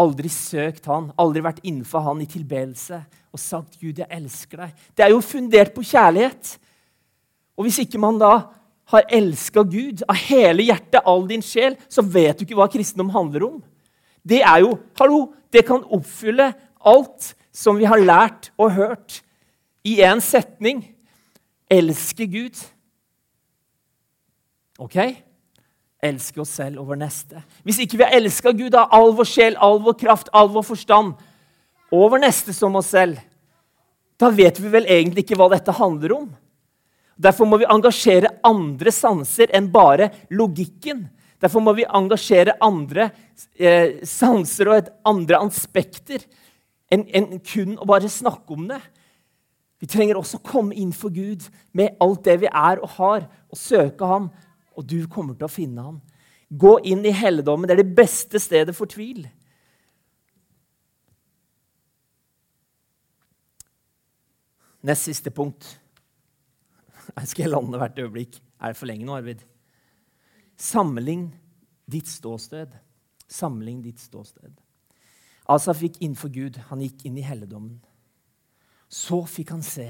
[0.00, 4.86] aldri søkt Han, aldri vært innenfor Han i tilbedelse og sagt 'Gud, jeg elsker deg',
[4.96, 6.56] det er jo fundert på kjærlighet.
[7.56, 8.57] Og hvis ikke man da
[8.88, 13.12] har elska Gud av hele hjertet, all din sjel, så vet du ikke hva kristendom
[13.12, 13.58] handler om.
[14.24, 15.20] Det er jo, hallo,
[15.52, 16.50] det kan oppfylle
[16.88, 19.20] alt som vi har lært og hørt,
[19.86, 20.82] i én setning.
[21.70, 22.58] Elske Gud.
[24.80, 24.96] Ok?
[26.04, 27.40] Elske oss selv og vår neste.
[27.64, 30.66] Hvis ikke vi har elska Gud av all vår sjel, all vår kraft, all vår
[30.66, 31.14] forstand,
[31.88, 33.20] og vår neste som oss selv,
[34.18, 36.28] da vet vi vel egentlig ikke hva dette handler om.
[37.18, 41.08] Derfor må vi engasjere andre sanser enn bare logikken.
[41.42, 43.10] Derfor må vi engasjere andre
[43.58, 46.22] eh, sanser og andre aspekter
[46.90, 48.80] enn en kun å bare snakke om det.
[49.78, 51.44] Vi trenger også å komme inn for Gud
[51.76, 54.30] med alt det vi er og har, og søke Ham.
[54.78, 55.98] Og du kommer til å finne Ham.
[56.48, 57.68] Gå inn i helligdommen.
[57.68, 59.26] Det er det beste stedet for tvil.
[64.86, 65.66] Nest siste punkt.
[67.16, 68.40] Jeg skal jeg lande hvert øyeblikk.
[68.60, 69.44] Er det for lenge nå, Arvid?
[70.58, 71.30] Sammenlign
[71.90, 72.74] ditt ståsted.
[73.28, 74.52] Sammenlign ditt ståsted.
[75.48, 76.58] Asaf gikk innenfor Gud.
[76.68, 77.78] Han gikk inn i helligdommen.
[78.88, 79.88] Så fikk han se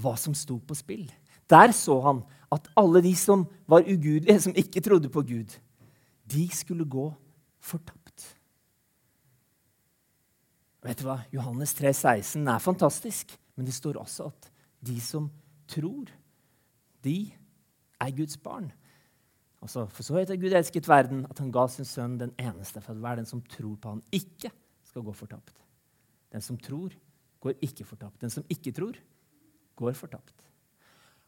[0.00, 1.06] hva som sto på spill.
[1.50, 2.22] Der så han
[2.54, 5.52] at alle de som var ugudelige, som ikke trodde på Gud,
[6.24, 7.10] de skulle gå
[7.60, 8.30] fortapt.
[10.84, 11.22] Vet du hva?
[11.32, 14.50] Johannes 3, 16 er fantastisk, men det står også at
[14.84, 15.30] de som
[15.74, 16.10] tror,
[17.04, 17.18] de
[18.00, 18.70] er Guds barn.
[19.64, 22.92] Altså, for så heter Gud elsket verden at han ga sin sønn den eneste for
[22.92, 24.52] at hver den som tror på han ikke
[24.84, 25.56] skal gå fortapt.
[26.34, 26.92] Den som tror,
[27.40, 28.20] går ikke fortapt.
[28.20, 28.96] Den som ikke tror,
[29.76, 30.34] går fortapt.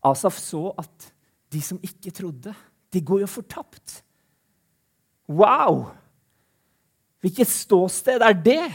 [0.04, 1.12] Asaf så at
[1.52, 2.54] de som ikke trodde,
[2.92, 4.02] de går jo fortapt.
[5.28, 5.87] Wow!
[7.20, 8.66] Hvilket ståsted er det?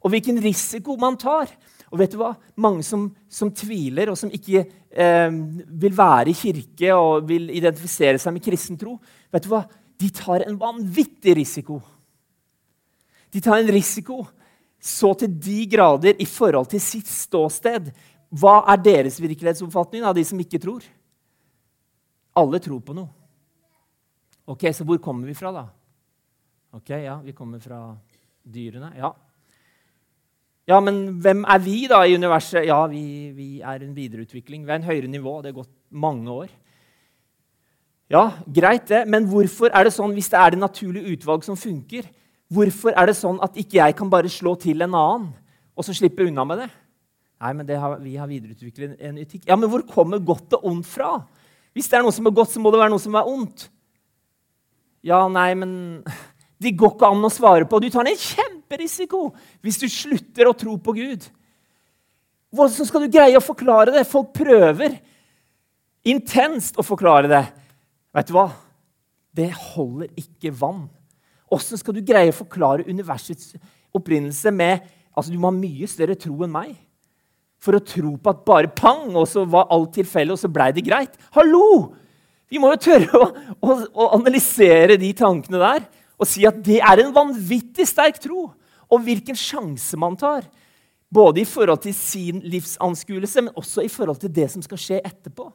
[0.00, 1.50] Og hvilken risiko man tar.
[1.90, 2.34] Og vet du hva?
[2.62, 5.30] Mange som, som tviler, og som ikke eh,
[5.82, 8.94] vil være i kirke og vil identifisere seg med kristen tro,
[9.34, 9.64] vet du hva?
[10.00, 11.80] de tar en vanvittig risiko.
[13.30, 14.22] De tar en risiko
[14.80, 17.90] så til de grader i forhold til sitt ståsted.
[18.32, 20.86] Hva er deres virkelighetsoppfatning av de som ikke tror?
[22.40, 23.10] Alle tror på noe.
[24.50, 25.66] Ok, Så hvor kommer vi fra, da?
[26.72, 27.96] Ok, ja, Vi kommer fra
[28.42, 28.94] dyrene.
[28.96, 29.12] Ja,
[30.70, 32.62] ja, men hvem er vi da i universet?
[32.68, 33.02] Ja, vi,
[33.34, 34.62] vi er en videreutvikling.
[34.62, 35.40] Vi er en høyere nivå.
[35.42, 36.50] Det har gått mange år.
[38.10, 41.58] Ja, greit det, men hvorfor er det sånn hvis det er det naturlige utvalg som
[41.58, 42.08] funker?
[42.50, 45.28] Hvorfor er det sånn at ikke jeg kan bare slå til en annen
[45.78, 46.70] og så slippe unna med det?
[47.40, 49.44] Nei, men det har, vi har videreutviklet en etikk.
[49.48, 51.20] Ja, men hvor kommer godt og ondt fra?
[51.72, 53.68] Hvis det er noe som er godt, så må det være noe som er ondt.
[55.06, 55.72] Ja, nei, men
[56.60, 57.78] Det går ikke an å svare på.
[57.80, 58.12] Du tar en
[58.70, 59.32] kjemperisiko
[59.64, 61.26] hvis du slutter å tro på Gud.
[62.54, 64.06] Hvordan skal du greie å forklare det?
[64.06, 64.98] Folk prøver
[66.06, 67.44] intenst å forklare det.
[68.14, 68.50] Vet du hva?
[69.34, 70.88] Det holder ikke vann.
[71.50, 73.56] Åssen skal du greie å forklare universets
[73.94, 76.76] opprinnelse med altså Du må ha mye større tro enn meg
[77.60, 80.70] for å tro på at bare pang, og så var alt tilfeldig, og så blei
[80.72, 81.18] det greit.
[81.34, 81.90] Hallo!
[82.48, 83.26] Vi må jo tørre å,
[83.60, 85.82] å, å analysere de tankene der
[86.20, 88.48] og si at det er en vanvittig sterk tro.
[88.90, 90.46] Og hvilken sjanse man tar.
[91.10, 95.00] Både i forhold til sin livsanskuelse, men også i forhold til det som skal skje
[95.02, 95.48] etterpå.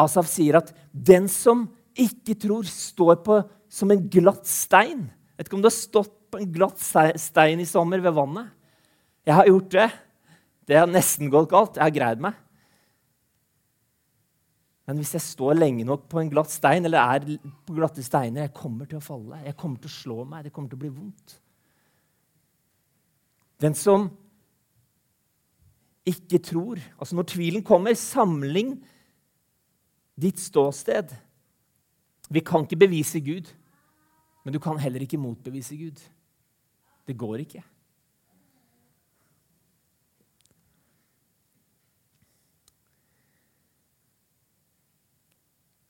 [0.00, 3.40] Asaf sier at den som ikke tror, står på
[3.72, 5.06] som en glatt stein.
[5.36, 8.50] Vet ikke om du har stått på en glatt stein i sommer ved vannet.
[9.26, 9.86] Jeg har gjort det.
[10.66, 11.78] Det har nesten gått galt.
[11.78, 12.36] Jeg har greid meg.
[14.86, 18.46] Men hvis jeg står lenge nok på en glatt stein, eller er på glatte steiner,
[18.46, 19.40] jeg kommer til å falle.
[19.42, 20.46] Jeg kommer til å slå meg.
[20.46, 21.40] Det kommer til å bli vondt.
[23.60, 24.10] Den som
[26.06, 28.76] ikke tror Altså når tvilen kommer, samling
[30.16, 31.12] ditt ståsted.
[32.30, 33.50] Vi kan ikke bevise Gud,
[34.44, 36.00] men du kan heller ikke motbevise Gud.
[37.06, 37.62] Det går ikke.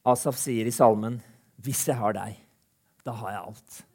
[0.07, 1.23] Asaf sier i salmen,
[1.59, 2.37] 'Hvis jeg har deg,
[3.05, 3.86] da har jeg alt'.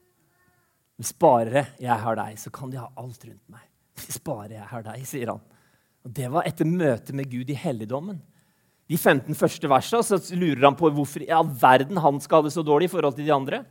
[1.02, 3.64] Hvis bare jeg har deg, så kan de ha alt rundt meg.
[3.98, 5.42] Hvis bare jeg har deg, sier han.
[6.06, 8.20] Og Det var etter møtet med Gud i helligdommen.
[8.92, 12.48] De 15 første versene så lurer han på hvorfor i all verden han skal ha
[12.48, 13.64] det så dårlig i forhold til de andre.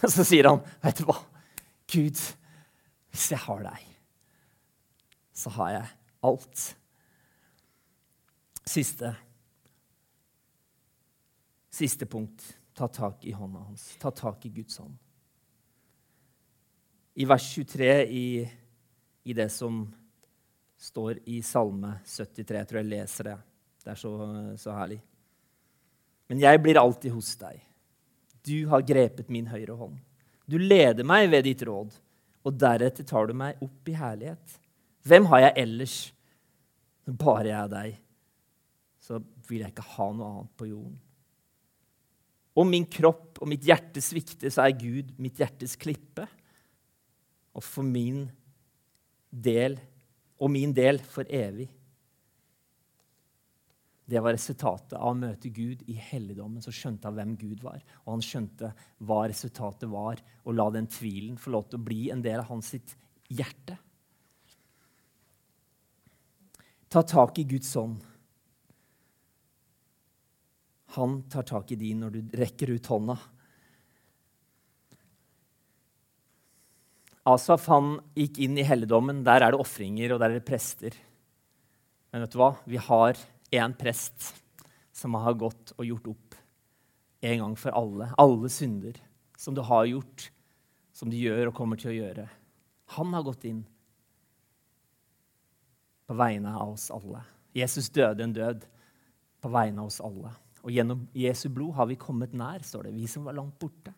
[0.00, 1.18] Og så sier han, 'Vet du hva,
[1.90, 2.22] Gud,
[3.12, 3.84] hvis jeg har deg,
[5.36, 5.92] så har jeg
[6.24, 6.66] alt'.
[8.64, 9.12] Siste
[11.74, 12.40] Siste punkt.
[12.72, 13.96] Ta tak i hånda hans.
[13.98, 14.94] Ta tak i Guds hånd.
[17.14, 18.26] I vers 23 i,
[19.24, 19.84] i det som
[20.80, 22.56] står i Salme 73.
[22.58, 23.36] Jeg tror jeg leser det.
[23.84, 24.14] Det er så,
[24.58, 24.98] så herlig.
[26.32, 27.60] Men jeg blir alltid hos deg.
[28.44, 29.96] Du har grepet min høyre hånd.
[30.44, 31.94] Du leder meg ved ditt råd,
[32.44, 34.58] og deretter tar du meg opp i herlighet.
[35.04, 35.96] Hvem har jeg ellers?
[37.04, 37.96] Når bare jeg er deg,
[39.04, 40.96] så vil jeg ikke ha noe annet på jorden.
[42.54, 46.26] Om min kropp og mitt hjerte svikter, så er Gud mitt hjertes klippe.
[47.54, 48.26] Og for min
[49.30, 49.78] del,
[50.42, 51.68] og min del for evig.
[54.04, 56.60] Det var resultatet av å møte Gud i helligdommen.
[56.60, 57.80] Så skjønte han hvem Gud var.
[58.04, 62.02] Og han skjønte hva resultatet var, og la den tvilen få lov til å bli
[62.12, 62.96] en del av hans sitt
[63.32, 63.78] hjerte.
[66.92, 68.02] Ta tak i Guds ånd.
[70.94, 73.16] Han tar tak i din når du rekker ut hånda.
[77.24, 79.22] Asaf han gikk inn i helligdommen.
[79.24, 80.96] Der er det ofringer, og der er det prester.
[82.12, 82.52] Men vet du hva?
[82.68, 83.18] Vi har
[83.54, 84.34] én prest
[84.94, 86.36] som har gått og gjort opp
[87.24, 88.10] en gang for alle.
[88.20, 88.98] Alle synder
[89.40, 90.28] som du har gjort,
[90.92, 92.26] som du gjør og kommer til å gjøre.
[92.98, 93.64] Han har gått inn
[96.04, 97.24] på vegne av oss alle.
[97.56, 98.66] Jesus døde en død
[99.40, 100.34] på vegne av oss alle.
[100.64, 102.94] Og gjennom Jesu blod har vi kommet nær, står det.
[102.96, 103.92] Vi som var langt borte.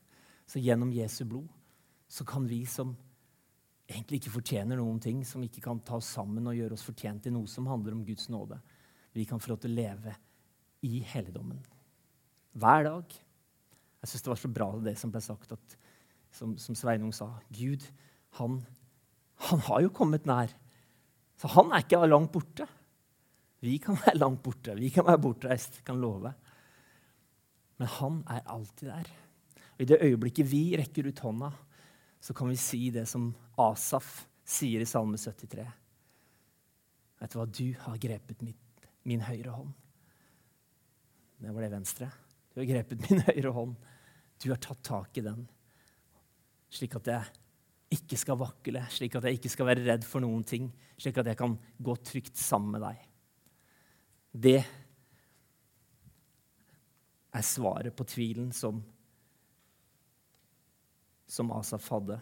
[0.46, 1.50] Så gjennom Jesu blod
[2.08, 2.94] så kan vi som
[3.87, 7.22] egentlig ikke fortjener noen ting, som ikke kan ta oss sammen og gjøre oss fortjent
[7.26, 8.59] til noe som handler om Guds nåde,
[9.16, 10.14] vi kan få lov til å leve
[10.87, 11.61] i helligdommen.
[12.57, 13.14] Hver dag.
[14.03, 15.76] Jeg syns det var så bra det som ble sagt, at,
[16.34, 17.30] som, som Sveinung sa.
[17.55, 17.84] Gud,
[18.39, 18.61] han,
[19.49, 20.53] han har jo kommet nær.
[21.41, 22.66] Så han er ikke langt borte.
[23.64, 24.76] Vi kan være langt borte.
[24.78, 26.32] Vi kan være bortreist, kan love.
[27.80, 29.11] Men han er alltid der.
[29.76, 31.51] Og I det øyeblikket vi rekker ut hånda,
[32.20, 35.66] så kan vi si det som Asaf sier i Salme 73.
[37.20, 37.46] Vet du hva?
[37.48, 39.74] Du har grepet mitt, min høyre hånd.
[41.36, 42.10] Det var det venstre.
[42.52, 43.74] Du har grepet min høyre hånd.
[44.42, 45.46] Du har tatt tak i den,
[46.72, 47.36] slik at jeg
[47.96, 50.66] ikke skal vakle, slik at jeg ikke skal være redd for noen ting,
[51.00, 53.06] slik at jeg kan gå trygt sammen med deg.
[54.36, 54.58] Det
[57.36, 58.82] er svaret på tvilen som,
[61.26, 62.18] som Asaf hadde.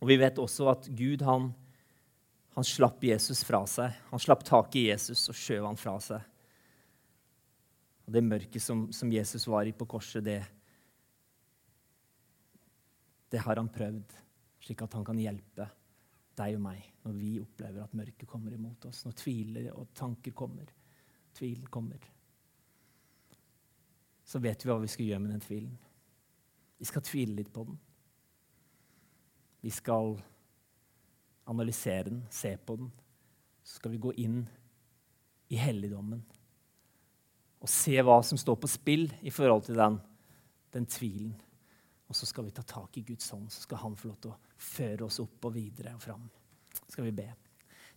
[0.00, 1.50] Og Vi vet også at Gud han,
[2.56, 3.94] han slapp Jesus fra seg.
[4.10, 6.24] Han slapp tak i Jesus og skjøv han fra seg.
[8.06, 10.40] Og Det mørket som, som Jesus var i på korset, det,
[13.32, 14.18] det har han prøvd,
[14.62, 15.68] slik at han kan hjelpe
[16.36, 20.34] deg og meg når vi opplever at mørket kommer imot oss, når tviler og tanker
[20.36, 20.68] kommer.
[21.36, 22.04] Tvilen kommer
[24.26, 25.74] så vet vi hva vi skal gjøre med den tvilen.
[26.76, 27.76] Vi skal tvile litt på den.
[29.66, 30.12] Vi skal
[31.50, 32.92] analysere den, se på den.
[33.66, 34.44] Så skal vi gå inn
[35.50, 36.20] i helligdommen
[37.58, 39.96] og se hva som står på spill i forhold til den,
[40.70, 41.32] den tvilen.
[42.06, 44.36] Og så skal vi ta tak i Guds hånd, så skal han få lov til
[44.36, 46.28] å føre oss opp og videre og fram.
[46.86, 47.26] skal vi be.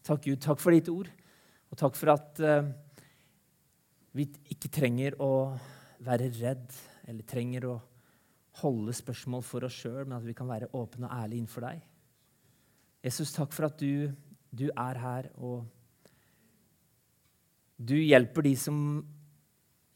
[0.01, 0.41] Takk, Gud.
[0.41, 1.11] Takk for ditt ord.
[1.69, 2.71] Og takk for at uh,
[4.17, 5.53] vi ikke trenger å
[6.01, 7.77] være redd eller trenger å
[8.61, 11.83] holde spørsmål for oss sjøl, men at vi kan være åpne og ærlige innenfor deg.
[13.05, 14.09] Jesus, takk for at du,
[14.51, 15.63] du er her, og
[17.79, 18.79] du hjelper de som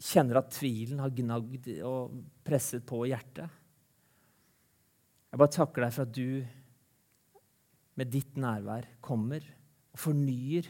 [0.03, 3.59] kjenner at tvilen har gnagd og presset på hjertet.
[5.33, 6.43] Jeg bare takker deg for at du
[7.99, 9.43] med ditt nærvær kommer
[9.93, 10.69] og fornyer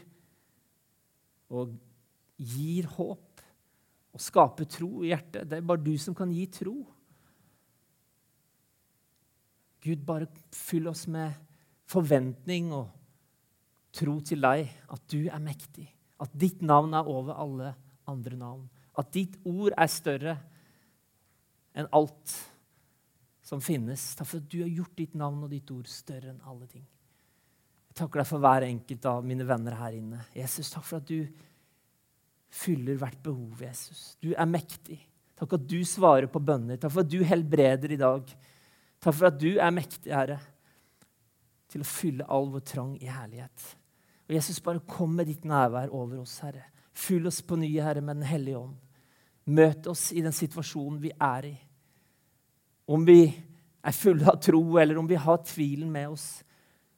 [1.54, 1.74] og
[2.40, 3.42] gir håp
[4.14, 5.48] og skaper tro i hjertet.
[5.50, 6.76] Det er bare du som kan gi tro.
[9.84, 11.34] Gud, bare fyll oss med
[11.90, 12.88] forventning og
[13.94, 15.86] tro til deg, at du er mektig.
[16.22, 17.74] At ditt navn er over alle
[18.10, 18.64] andre navn.
[18.98, 20.34] At ditt ord er større
[21.74, 22.34] enn alt
[23.44, 24.12] som finnes.
[24.16, 26.84] Takk for at du har gjort ditt navn og ditt ord større enn alle ting.
[27.90, 30.22] Jeg takker deg for hver enkelt av mine venner her inne.
[30.34, 31.26] Jesus, takk for at du
[32.54, 34.14] fyller hvert behov, Jesus.
[34.22, 34.98] Du er mektig.
[35.34, 36.78] Takk for at du svarer på bønner.
[36.80, 38.34] Takk for at du helbreder i dag.
[39.04, 40.38] Takk for at du er mektig, Herre,
[41.68, 43.66] til å fylle all vår trang i herlighet.
[44.24, 46.64] Og Jesus, bare kom med ditt nærvær over oss, Herre.
[46.96, 48.78] Fyll oss på nye, Herre, med Den hellige ånd.
[49.44, 51.52] Møt oss i den situasjonen vi er i.
[52.88, 56.28] Om vi er fulle av tro, eller om vi har tvilen med oss,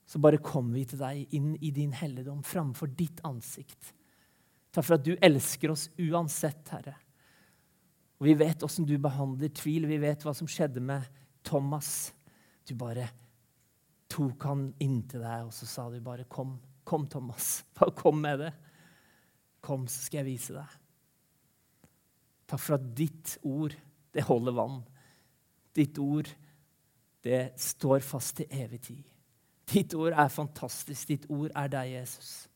[0.07, 3.91] så bare kommer vi til deg inn i din helligdom framfor ditt ansikt.
[4.71, 6.95] Takk for at du elsker oss uansett, Herre.
[8.21, 9.89] Og Vi vet åssen du behandler tvil.
[9.91, 11.03] Vi vet hva som skjedde med
[11.47, 12.13] Thomas.
[12.67, 13.07] Du bare
[14.11, 17.65] tok han inntil deg, og så sa du bare 'Kom, kom, Thomas.
[17.79, 18.53] Bare kom med det.
[19.61, 20.83] Kom, så skal jeg vise deg.'
[22.47, 23.75] Takk for at ditt ord,
[24.15, 24.83] det holder vann.
[25.75, 26.29] Ditt ord,
[27.27, 29.03] det står fast til evig tid.
[29.67, 31.09] Ditt ord er fantastisk.
[31.09, 32.47] Ditt ord er deg, Jesus.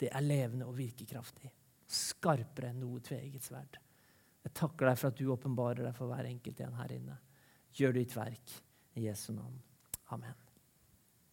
[0.00, 1.50] Det er levende og virkekraftig.
[1.84, 3.76] Skarpere enn noe tveegget sverd.
[4.44, 7.18] Jeg takker deg for at du åpenbarer deg for hver enkelt en her inne.
[7.74, 8.56] Gjør ditt verk
[8.94, 9.62] i Jesu navn.
[10.14, 10.43] Amen.